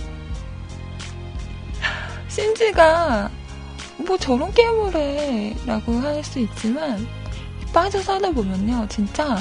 [2.27, 3.29] 심지가
[3.97, 7.05] 뭐 저런 게임을 해 라고 할 수 있지만
[7.75, 9.37] 빠져 살다 보면요, 진짜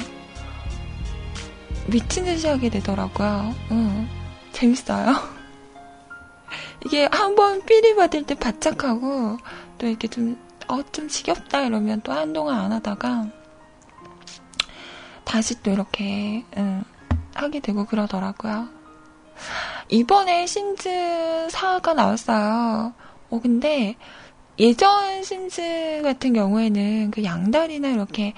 [1.87, 3.55] 미친 듯이 하게 되더라고요.
[3.71, 4.09] 응,
[4.51, 5.15] 재밌어요.
[6.85, 9.39] 이게 한번 삐리 받을 때 바짝 하고
[9.79, 13.29] 또 이렇게 좀, 어, 좀 지겹다 이러면 또 한동안 안 하다가
[15.23, 16.83] 다시 또 이렇게, 응,
[17.35, 18.69] 하게 되고 그러더라고요.
[19.91, 20.91] 이번에 신즈
[21.53, 22.95] 4가 나왔어요.
[23.31, 23.95] 어, 근데
[24.59, 28.35] 예전 신즈 같은 경우에는 그 양다리나 이렇게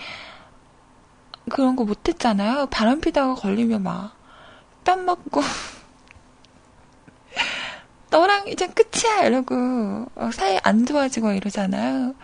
[1.50, 2.66] 그런 거 못했잖아요.
[2.70, 5.42] 바람 피다가 걸리면 막땀 맞고
[8.10, 12.14] 너랑 이제 끝이야 이러고 어, 사이 안 좋아지고 이러잖아요.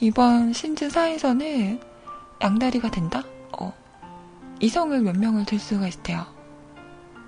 [0.00, 1.80] 이번 신즈 사에서는
[2.40, 3.24] 양다리가 된다?
[3.58, 3.72] 어.
[4.60, 6.26] 이성을 몇 명을 들 수가 있대요.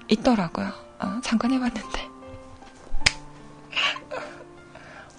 [0.09, 0.71] 있더라고요.
[1.01, 2.09] 어, 잠깐 해봤는데.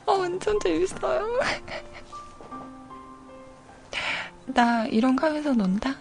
[0.05, 1.39] 어, 완전 재밌어요.
[4.47, 5.95] 나 이런 거 하면서 논다?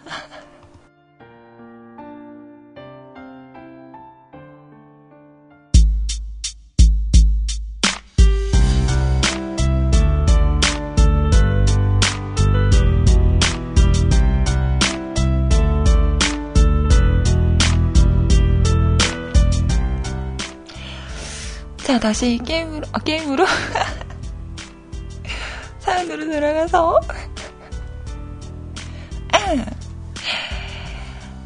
[21.85, 23.45] 자, 다시 게임으로, 아, 게임으로?
[25.81, 26.99] 사연으로 돌아가서.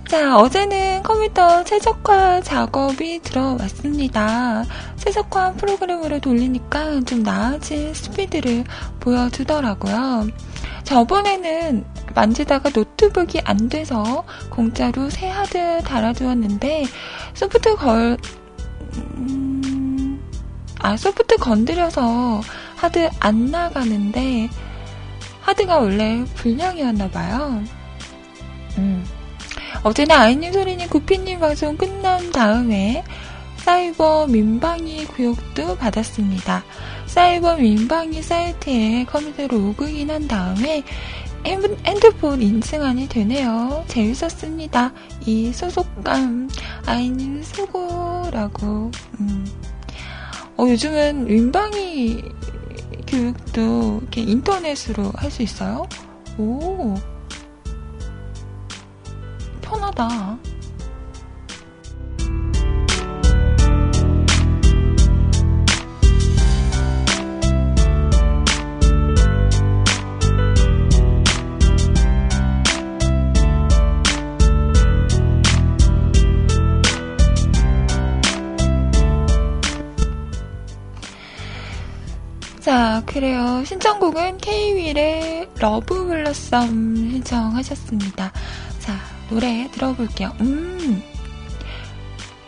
[0.07, 4.64] 자, 어제는 컴퓨터 최적화 작업이 들어왔습니다.
[4.97, 8.62] 최적화 프로그램으로 돌리니까 좀 나아진 스피드를
[9.01, 10.28] 보여주더라고요.
[10.84, 11.84] 저번에는
[12.14, 16.84] 만지다가 노트북이 안 돼서 공짜로 새 하드 달아주었는데
[17.34, 18.16] 소프트 걸,
[18.95, 19.78] 음,
[20.81, 22.41] 아, 소프트 건드려서
[22.76, 24.49] 하드 안 나가는데
[25.41, 27.62] 하드가 원래 불량이었나 봐요.
[28.76, 29.05] 음.
[29.83, 33.05] 어제는 아이님 소리님 구피님 방송 끝난 다음에
[33.57, 36.64] 사이버 민방위 구역도 받았습니다.
[37.07, 40.83] 사이버 민방위 사이트에 컴퓨터로 로그인 한 다음에
[41.45, 43.85] 핸드폰 인증안이 되네요.
[43.89, 44.93] 재밌었습니다.
[45.26, 46.49] 이 소속감,
[46.87, 48.91] 아이님 수고라고.
[49.20, 49.47] 음.
[50.59, 52.23] 어, 요즘은 민방위
[53.07, 55.87] 교육도 이렇게 인터넷으로 할 수 있어요?
[56.37, 56.95] 오.
[59.63, 60.39] 편하다.
[83.09, 83.65] 그래요.
[83.65, 86.66] 신청곡은 K.Will의 Love Blossom
[87.11, 88.33] 신청하셨습니다.
[88.79, 89.01] 자,
[89.31, 90.33] 노래 들어볼게요.
[90.41, 91.03] 음,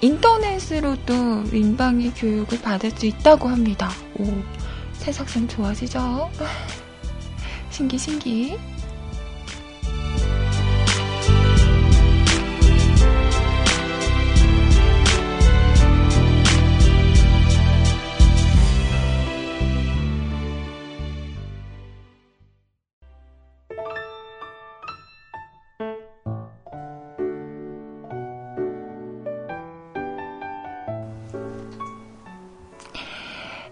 [0.03, 3.91] 인터넷으로도 민방위 교육을 받을 수 있다고 합니다.
[4.19, 4.27] 오,
[4.93, 6.31] 세상 참 좋아지죠?
[7.71, 8.59] 신기, 신기.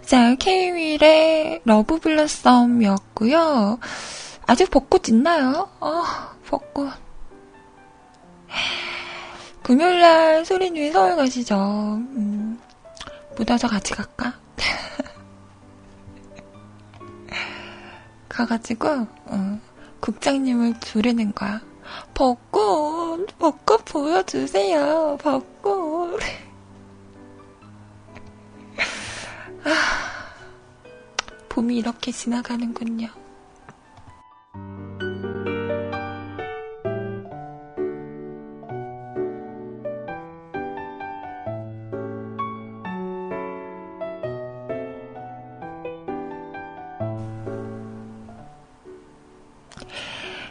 [0.08, 3.78] 자, 케이윌의 Love Blossom이었고요.
[4.46, 5.68] 아직 벚꽃 있나요?
[5.80, 6.02] 어,
[6.46, 6.90] 벚꽃.
[9.62, 11.56] 금요일날 소리님이 서울 가시죠.
[11.56, 12.58] 음,
[13.36, 14.32] 못 와서 같이 갈까?
[18.30, 19.60] 가가지고, 어,
[20.00, 21.60] 국장님을 부르는 거야.
[22.14, 26.18] 벚꽃, 벚꽃 보여주세요, 벚꽃.
[29.64, 30.32] 아,
[31.48, 33.08] 봄이 이렇게 지나가는군요.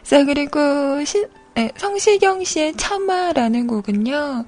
[0.08, 4.46] 자, 그리고 시, 네, 성시경 씨의 참아라는 곡은요.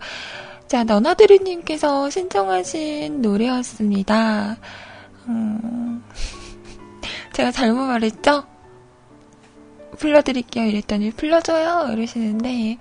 [0.71, 4.57] 자, 너나드리님께서 신청하신 노래였습니다.
[5.27, 6.05] 음,
[7.35, 8.45] 제가 잘못 말했죠?
[9.99, 10.67] 불러드릴게요.
[10.67, 11.93] 이랬더니 불러줘요.
[11.93, 12.79] 이러시는데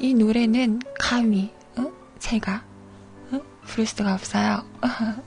[0.00, 1.92] 이 노래는 감히 어?
[2.18, 2.64] 제가
[3.30, 3.40] 어?
[3.66, 4.64] 부를 수가 없어요.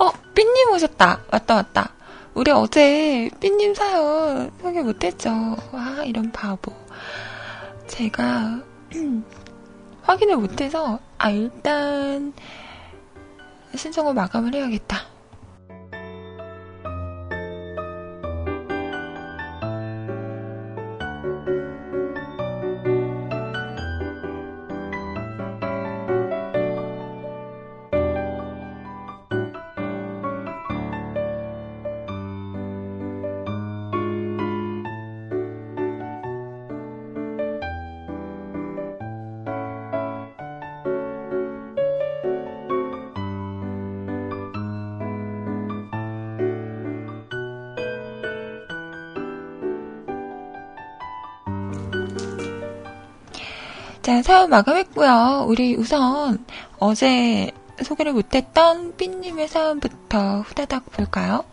[0.00, 1.20] 어, 삐님 오셨다.
[1.30, 1.92] 왔다 왔다.
[2.34, 5.30] 우리 어제 삐님 사연 소개 못했죠.
[5.70, 6.72] 와 이런 바보.
[7.86, 8.60] 제가
[10.02, 12.32] 확인을 못해서 아 일단
[13.76, 15.11] 신청을 마감을 해야겠다.
[54.02, 55.44] 자, 사연 마감했고요.
[55.46, 56.44] 우리 우선
[56.80, 57.52] 어제
[57.84, 61.44] 소개를 못했던 삔님의 사연부터 후다닥 볼까요?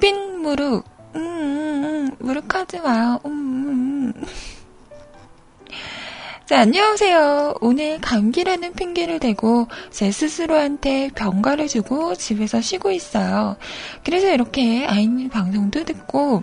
[0.00, 0.84] 삔 무룩,
[1.14, 3.20] 음, 음, 음, 무룩하지 마요.
[3.24, 4.24] 음, 음, 음.
[6.44, 7.54] 자, 안녕하세요.
[7.62, 13.56] 오늘 감기라는 핑계를 대고 제 스스로한테 병가를 주고 집에서 쉬고 있어요.
[14.04, 16.42] 그래서 이렇게 아이님 방송도 듣고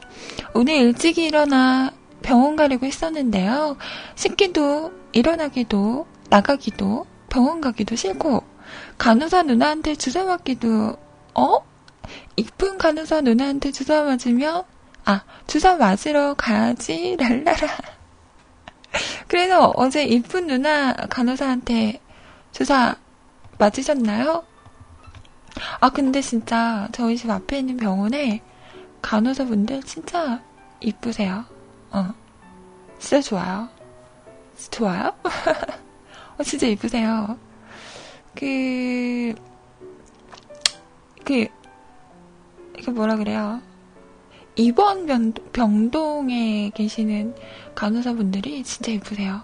[0.55, 1.91] 오늘 일찍 일어나
[2.25, 3.77] 병원 가려고 했었는데요.
[4.15, 8.43] 씻기도, 일어나기도, 나가기도, 병원 가기도 싫고,
[8.97, 10.97] 간호사 누나한테 주사 맞기도,
[11.35, 11.57] 어?
[12.35, 14.63] 이쁜 간호사 누나한테 주사 맞으면,
[15.05, 17.67] 아, 주사 맞으러 가야지, 랄라라.
[19.27, 22.01] 그래서 어제 이쁜 누나 간호사한테
[22.51, 22.95] 주사
[23.59, 24.43] 맞으셨나요?
[25.79, 28.41] 아, 근데 진짜 저희 집 앞에 있는 병원에
[29.03, 30.41] 간호사분들 진짜
[30.79, 31.54] 이쁘세요.
[31.95, 32.13] 어.
[32.99, 33.69] 진짜 좋아요.
[34.69, 35.13] 좋아요?
[36.37, 37.37] 어, 진짜 이쁘세요.
[38.35, 39.33] 그,
[41.23, 41.47] 그,
[42.83, 43.61] 그 뭐라 그래요?
[44.57, 47.33] 이번 병, 병동에 계시는
[47.75, 49.41] 간호사분들이 진짜 이쁘세요.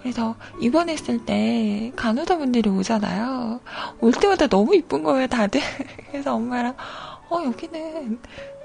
[0.00, 3.60] 그래서 입원했을 때 간호사분들이 오잖아요.
[4.00, 5.60] 올 때마다 너무 이쁜 거예요, 다들.
[6.10, 6.74] 그래서 엄마랑,
[7.28, 8.18] 어, 여기는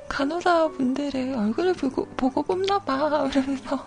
[0.08, 3.30] 간호사분들의 얼굴을 보고, 보고 뽑나봐.
[3.32, 3.86] 이러면서.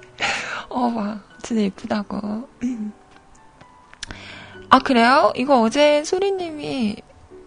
[0.68, 2.48] 어, 막, 진짜 예쁘다고.
[4.70, 5.32] 아, 그래요?
[5.36, 6.96] 이거 어제 소리님이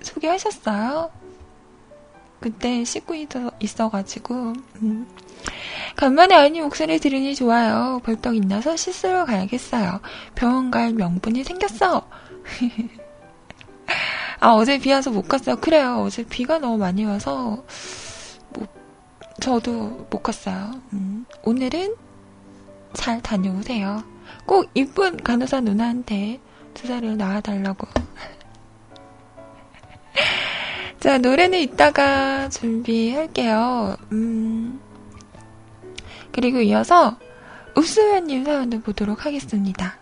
[0.02, 1.10] 소개하셨어요?
[2.42, 3.16] 그때 씻고
[3.62, 4.52] 있어, 가지고
[4.82, 5.08] 음.
[5.96, 8.02] 간만에 아이니 목소리 들으니 좋아요.
[8.04, 10.02] 벌떡 있나서 씻으러 가야겠어요.
[10.36, 12.06] 병원 갈 명분이 생겼어.
[14.44, 15.56] 아, 어제 비 와서 못 갔어요.
[15.56, 16.04] 그래요.
[16.06, 17.64] 어제 비가 너무 많이 와서,
[18.50, 18.68] 뭐,
[19.40, 20.82] 저도 못 갔어요.
[20.92, 21.26] 음.
[21.44, 21.96] 오늘은
[22.92, 24.04] 잘 다녀오세요.
[24.46, 26.42] 꼭 이쁜 간호사 누나한테
[26.74, 27.88] 주사를 놔달라고.
[31.00, 33.96] 자, 노래는 이따가 준비할게요.
[34.12, 34.82] 음.
[36.34, 37.16] 그리고 이어서
[37.78, 39.96] 읍수연님 사연을 보도록 하겠습니다.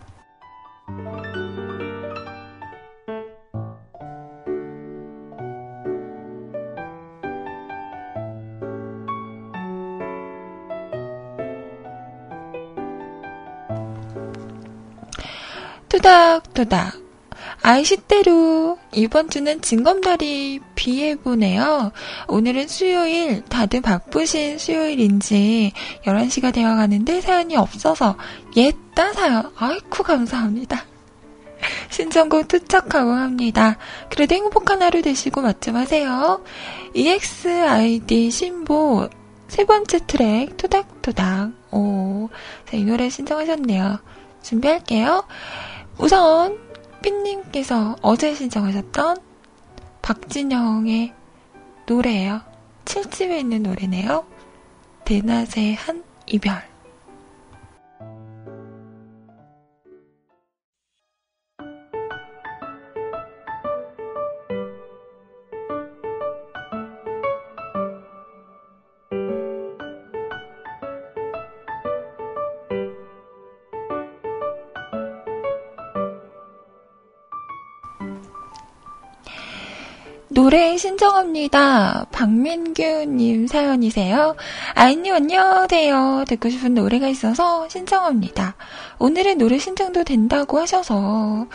[15.92, 17.02] 토닥토닥.
[17.64, 21.92] 아이시대로 이번 주는 진검다리 비에 보네요.
[22.30, 25.74] 오늘은 수요일 다들 바쁘신 수요일인지
[26.06, 28.16] 11시가 되어 가는데 사연이 없어서
[28.56, 29.52] 옛다 사연.
[29.58, 30.86] 아이쿠 감사합니다.
[31.92, 33.78] 신청곡 투척하고 합니다.
[34.10, 36.42] 그래도 행복한 하루 되시고 맛좀 하세요.
[36.94, 39.10] EXID 신보
[39.50, 41.52] 세 번째 트랙 토닥토닥.
[41.72, 42.30] 오,
[42.66, 44.00] 자, 이 노래 신청하셨네요.
[44.42, 45.26] 준비할게요.
[46.02, 46.58] 우선
[47.04, 49.18] 삐님께서 어제 신청하셨던
[50.02, 51.14] 박진영의
[51.86, 52.42] 노래예요.
[52.86, 54.26] 7집에 있는 노래네요.
[55.06, 56.71] 대낮의 한 이별.
[80.52, 82.08] 노래 신청합니다.
[82.12, 84.36] 박민규님 사연이세요.
[84.76, 86.26] 아이님 안녕하세요.
[86.28, 88.56] 듣고 싶은 노래가 있어서 신청합니다.
[89.00, 91.48] 오늘은 노래 신청도 된다고 하셔서,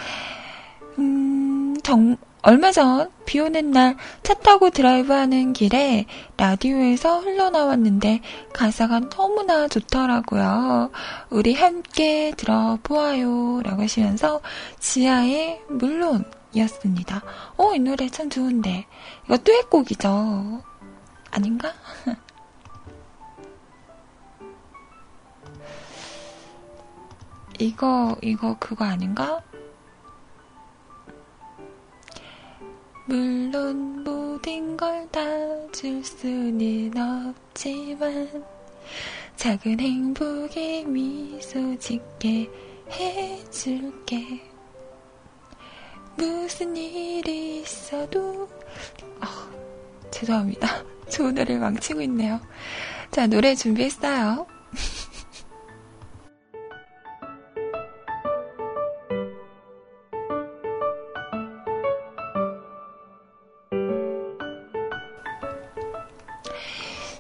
[0.99, 6.07] 음, 정, 얼마 전 비 오는 날 차 타고 드라이브 하는 길에
[6.38, 8.20] 라디오에서 흘러나왔는데
[8.55, 10.90] 가사가 너무나 좋더라고요.
[11.28, 13.61] 우리 함께 들어보아요.
[13.62, 14.40] 라고 하시면서
[14.78, 16.24] 지하에 물론
[16.57, 17.22] 이었습니다.
[17.57, 18.86] 어, 이 노래 참 좋은데.
[19.26, 20.62] 이거 듀엣곡이죠.
[21.30, 21.72] 아닌가?
[27.59, 29.42] 이거, 이거 그거 아닌가?
[33.07, 35.20] 물론 모든 걸 다
[35.72, 38.44] 줄 수는 없지만
[39.36, 42.50] 작은 행복에 미소 짓게
[42.90, 44.55] 해줄게.
[46.17, 48.49] 무슨 일이 있어도
[49.21, 49.27] 어,
[50.11, 50.85] 죄송합니다.
[51.11, 52.41] 좋은 노래를 망치고 있네요.
[53.11, 54.47] 자, 노래 준비했어요.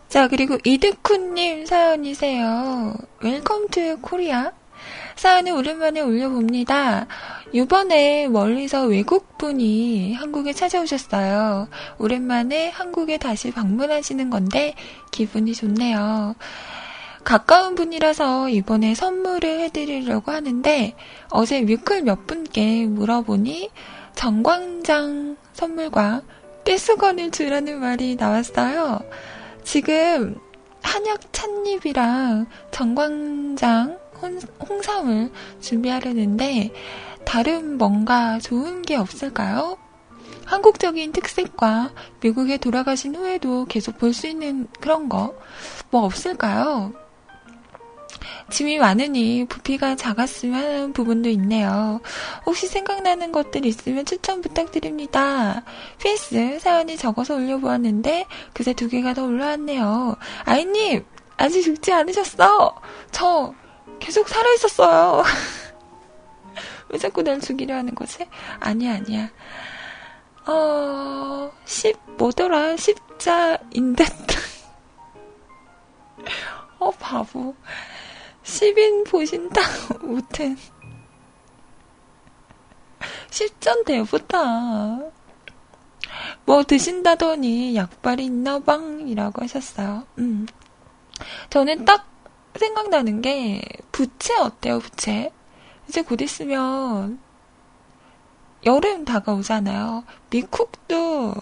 [0.08, 2.94] 자, 그리고 이드쿠님 사연이세요.
[3.20, 4.52] Welcome to Korea.
[5.16, 7.06] 사연을 오랜만에 올려봅니다.
[7.52, 11.68] 이번에 멀리서 외국분이 한국에 찾아오셨어요.
[11.98, 14.74] 오랜만에 한국에 다시 방문하시는 건데
[15.10, 16.34] 기분이 좋네요.
[17.24, 20.94] 가까운 분이라서 이번에 선물을 해드리려고 하는데
[21.30, 23.70] 어제 뮤클 몇 분께 물어보니
[24.14, 26.22] 정관장 선물과
[26.64, 29.00] 떼수건을 주라는 말이 나왔어요.
[29.64, 30.36] 지금
[30.82, 33.98] 한약 찻잎이랑 정광장
[34.68, 36.72] 홍삼을 준비하려는데
[37.24, 39.78] 다른 뭔가 좋은 게 없을까요?
[40.44, 41.90] 한국적인 특색과
[42.20, 45.34] 미국에 돌아가신 후에도 계속 볼 수 있는 그런 거
[45.90, 46.92] 뭐 없을까요?
[48.50, 52.00] 짐이 많으니 부피가 작았으면 하는 부분도 있네요.
[52.44, 55.64] 혹시 생각나는 것들 있으면 추천 부탁드립니다.
[55.98, 60.16] PS 사연이 적어서 올려보았는데 그새 두 개가 더 올라왔네요.
[60.44, 61.04] 아이님
[61.36, 62.76] 아직 죽지 않으셨어.
[63.10, 63.54] 저
[63.98, 65.24] 계속 살아있었어요.
[66.88, 68.26] 왜 자꾸 날 죽이려 하는 거지?
[68.60, 69.30] 아니야 아니야.
[70.46, 72.76] 어, 10, 뭐더라?
[72.76, 74.06] 십자인 듯.
[76.78, 77.54] 어, 바보.
[78.44, 79.60] 10인 보신다.
[80.00, 80.56] 무튼.
[83.30, 85.00] 10전 대보다.
[86.44, 89.08] 뭐 드신다더니 약발이 있나방?
[89.08, 90.06] 이라고 하셨어요.
[90.18, 90.46] 음.
[91.50, 92.06] 저는 딱
[92.54, 93.60] 생각나는 게,
[93.96, 95.32] 부채 어때요, 부채?
[95.88, 97.18] 이제 곧 있으면
[98.66, 100.04] 여름 다가오잖아요.
[100.28, 101.34] 미쿡도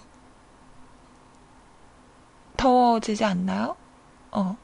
[2.55, 3.75] 더워지지 않나요?
[4.31, 4.55] 어.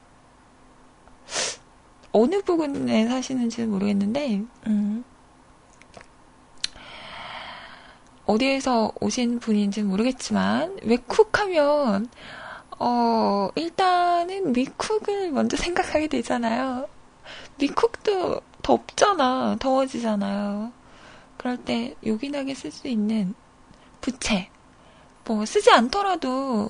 [2.14, 5.04] 어느 부근에 사시는지 모르겠는데, 음.
[8.26, 12.08] 어디에서 오신 분인지는 모르겠지만, 외쿡 하면,
[12.80, 16.88] 어, 일단은 미쿡을 먼저 생각하게 되잖아요.
[17.58, 19.58] 미쿡도 덥잖아.
[19.60, 20.72] 더워지잖아요.
[21.38, 23.34] 그럴 때 요긴하게 쓸 수 있는
[24.00, 24.50] 부채.
[25.26, 26.70] 뭐 쓰지 않더라도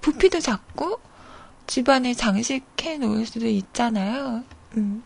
[0.00, 1.00] 부피도 작고
[1.66, 4.44] 집안에 장식해 놓을 수도 있잖아요.
[4.76, 5.02] 음.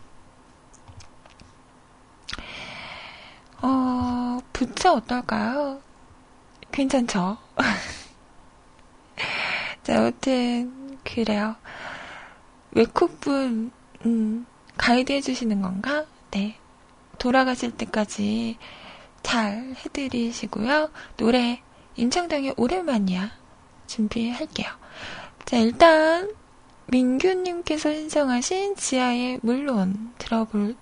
[3.61, 5.81] 어, 부채 어떨까요?
[6.71, 7.37] 괜찮죠?
[9.83, 11.55] 자, 아무튼, 그래요.
[12.71, 13.71] 외국분,
[14.05, 14.45] 음,
[14.77, 16.05] 가이드 해주시는 건가?
[16.31, 16.57] 네.
[17.17, 18.57] 돌아가실 때까지
[19.23, 20.91] 잘 해드리시고요.
[21.17, 21.61] 노래
[21.95, 23.31] 임창정의 오랜만이야
[23.87, 24.67] 준비할게요.
[25.45, 26.31] 자 일단
[26.87, 30.75] 민규님께서 신청하신 지하의 물론 들어볼게요.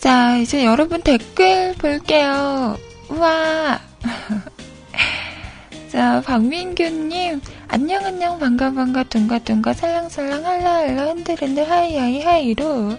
[0.00, 2.78] 자, 이제 여러분 댓글 볼게요.
[3.10, 3.78] 우와.
[5.92, 12.96] 자, 박민규님, 안녕, 안녕, 반가, 반가, 둥가, 둥가, 살랑살랑, 할라, 할라, 흔들흔들, hi hi, hi로.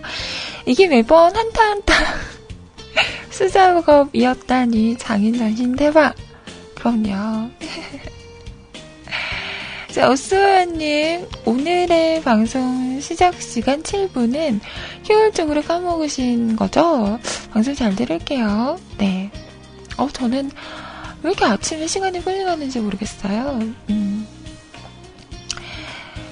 [0.67, 1.95] 이게 매번 한 타, 한 타.
[3.31, 6.13] 수작업이었다니, 장인정신 대박.
[6.75, 7.49] 그럼요.
[9.93, 14.61] 자, 오스와님, 오늘의 방송 시작 시간 7분은
[15.09, 17.19] 효율적으로 까먹으신 거죠?
[17.51, 18.79] 방송 잘 들을게요.
[18.97, 19.29] 네.
[19.97, 20.49] 어, 저는
[21.23, 23.59] 왜 이렇게 아침에 시간이 빨리 가는지 모르겠어요.
[23.89, 24.25] 음.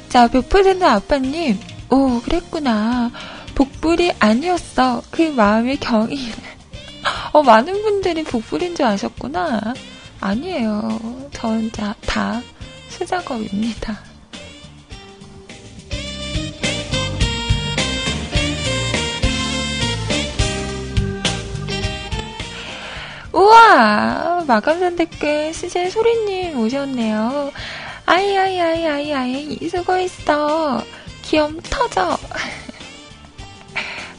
[0.07, 3.11] 자, 100% 아빠님, 오, 그랬구나.
[3.55, 5.03] 복불이 아니었어.
[5.11, 6.17] 그 마음의 경이.
[7.33, 9.73] 어, 많은 분들이 복불인 줄 아셨구나.
[10.21, 11.27] 아니에요.
[11.33, 12.41] 전 자, 다
[12.99, 13.97] 수작업입니다.
[23.31, 24.43] 우와!
[24.45, 27.53] 마감선 댓글 CJ 소리님 오셨네요.
[28.05, 30.83] 아이, 아이, 아이, 아이, 아이, 수고했어.
[31.21, 32.11] 귀염 터져.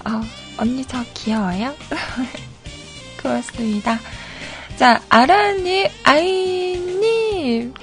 [0.07, 0.23] 어,
[0.57, 1.75] 언니 저 귀여워요?
[3.21, 3.99] 고맙습니다.
[4.77, 7.75] 자, 아라님, 아이님,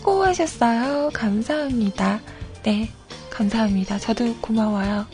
[0.00, 1.10] 수고하셨어요.
[1.12, 2.20] 감사합니다.
[2.64, 2.90] 네,
[3.30, 3.98] 감사합니다.
[3.98, 5.06] 저도 고마워요.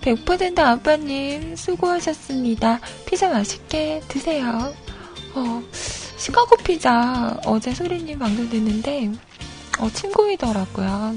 [0.00, 2.80] 100% 아빠님, 수고하셨습니다.
[3.06, 4.74] 피자 맛있게 드세요.
[5.34, 5.62] 어,
[6.16, 9.12] 시카고 피자 어제 소리님 방송 됐는데,
[9.78, 11.14] 어, 친구이더라고요.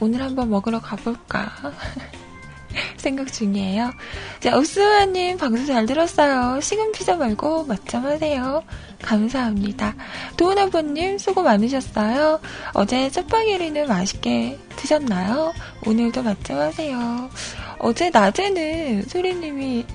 [0.00, 1.52] 오늘 한번 먹으러 가볼까.
[2.96, 3.92] 생각 중이에요.
[4.40, 6.60] 자, 우스와님 방송 잘 들었어요.
[6.60, 8.62] 식은 피자 말고 맛점 하세요.
[9.02, 9.94] 감사합니다.
[10.36, 12.40] 도훈 아버님 수고 많으셨어요.
[12.74, 15.52] 어제 짜파게리는 맛있게 드셨나요?
[15.86, 17.30] 오늘도 맛점 하세요.
[17.78, 19.86] 어제 낮에는 소리님이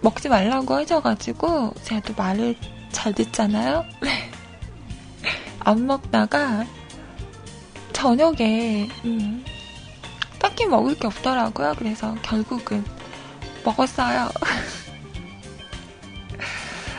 [0.00, 2.54] 먹지 말라고 하셔가지고 제가 또 말을
[2.92, 3.84] 잘 듣잖아요.
[5.60, 6.64] 안 먹다가
[7.92, 9.44] 저녁에 음,
[10.38, 11.74] 딱히 먹을 게 없더라고요.
[11.78, 12.84] 그래서 결국은
[13.64, 14.28] 먹었어요.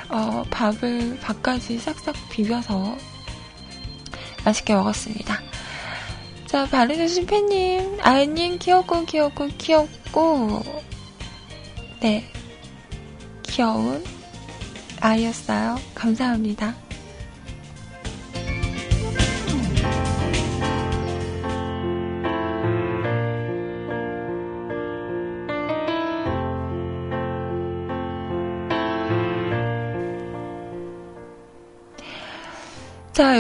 [0.10, 2.98] 어, 밥을 밥까지 싹싹 비벼서
[4.44, 5.40] 맛있게 먹었습니다.
[6.48, 10.64] 자, 바르주신 팬님, 아이님 귀엽고 귀엽고 귀엽고
[12.00, 12.32] 네
[13.44, 14.04] 귀여운
[15.00, 15.78] 아이였어요.
[15.94, 16.76] 감사합니다.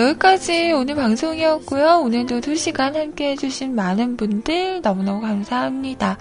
[0.09, 2.01] 여기까지 오늘 방송이었고요.
[2.03, 6.17] 오늘도 2시간 함께 해주신 많은 분들 너무너무 감사합니다.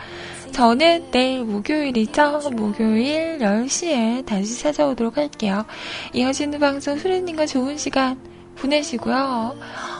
[0.52, 2.50] 저는 내일 목요일이죠.
[2.52, 5.64] 목요일 10시에 다시 찾아오도록 할게요.
[6.12, 8.18] 이어지는 방송 수리님과 좋은 시간
[8.56, 9.56] 보내시고요.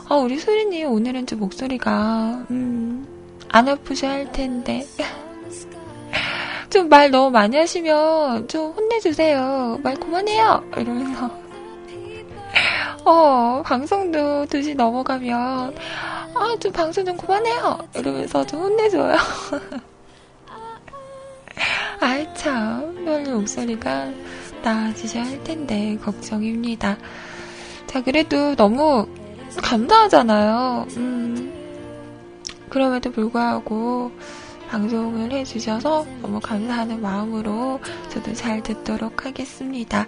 [0.09, 3.07] 아, 우리 수리님 오늘은 좀 목소리가, 음,
[3.49, 4.87] 안 아프셔야 할 텐데.
[6.71, 9.79] 좀 말 너무 많이 하시면 좀 혼내주세요.
[9.83, 10.63] 말 그만해요!
[10.77, 11.48] 이러면서.
[13.05, 15.75] 어, 방송도 2시 넘어가면,
[16.35, 17.79] 아, 좀 방송 좀 그만해요!
[17.95, 19.17] 이러면서 좀 혼내줘요.
[22.01, 24.11] 아이, 참, 별로 목소리가
[24.63, 26.97] 나아지셔야 할 텐데, 걱정입니다.
[27.87, 29.09] 자, 그래도 너무
[29.63, 30.87] 감사하잖아요.
[30.97, 31.53] 음,
[32.69, 34.13] 그럼에도 불구하고,
[34.69, 37.81] 방송을 해주셔서 너무 감사하는 마음으로
[38.11, 40.07] 저도 잘 듣도록 하겠습니다.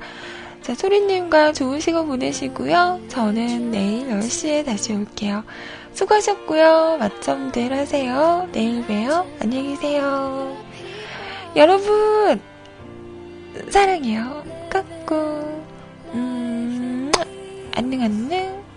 [0.71, 3.01] 자, 소리님과 좋은 시간 보내시고요.
[3.09, 5.43] 저는 내일 10시에 다시 올게요.
[5.95, 6.97] 수고하셨고요.
[7.01, 8.49] 맛점들 하세요.
[8.53, 9.27] 내일 봬요.
[9.41, 10.57] 안녕히 계세요.
[11.57, 12.41] 여러분,
[13.69, 14.45] 사랑해요.
[14.71, 15.17] 깎고,
[16.15, 17.11] 음,
[17.75, 18.70] 안녕, 안녕.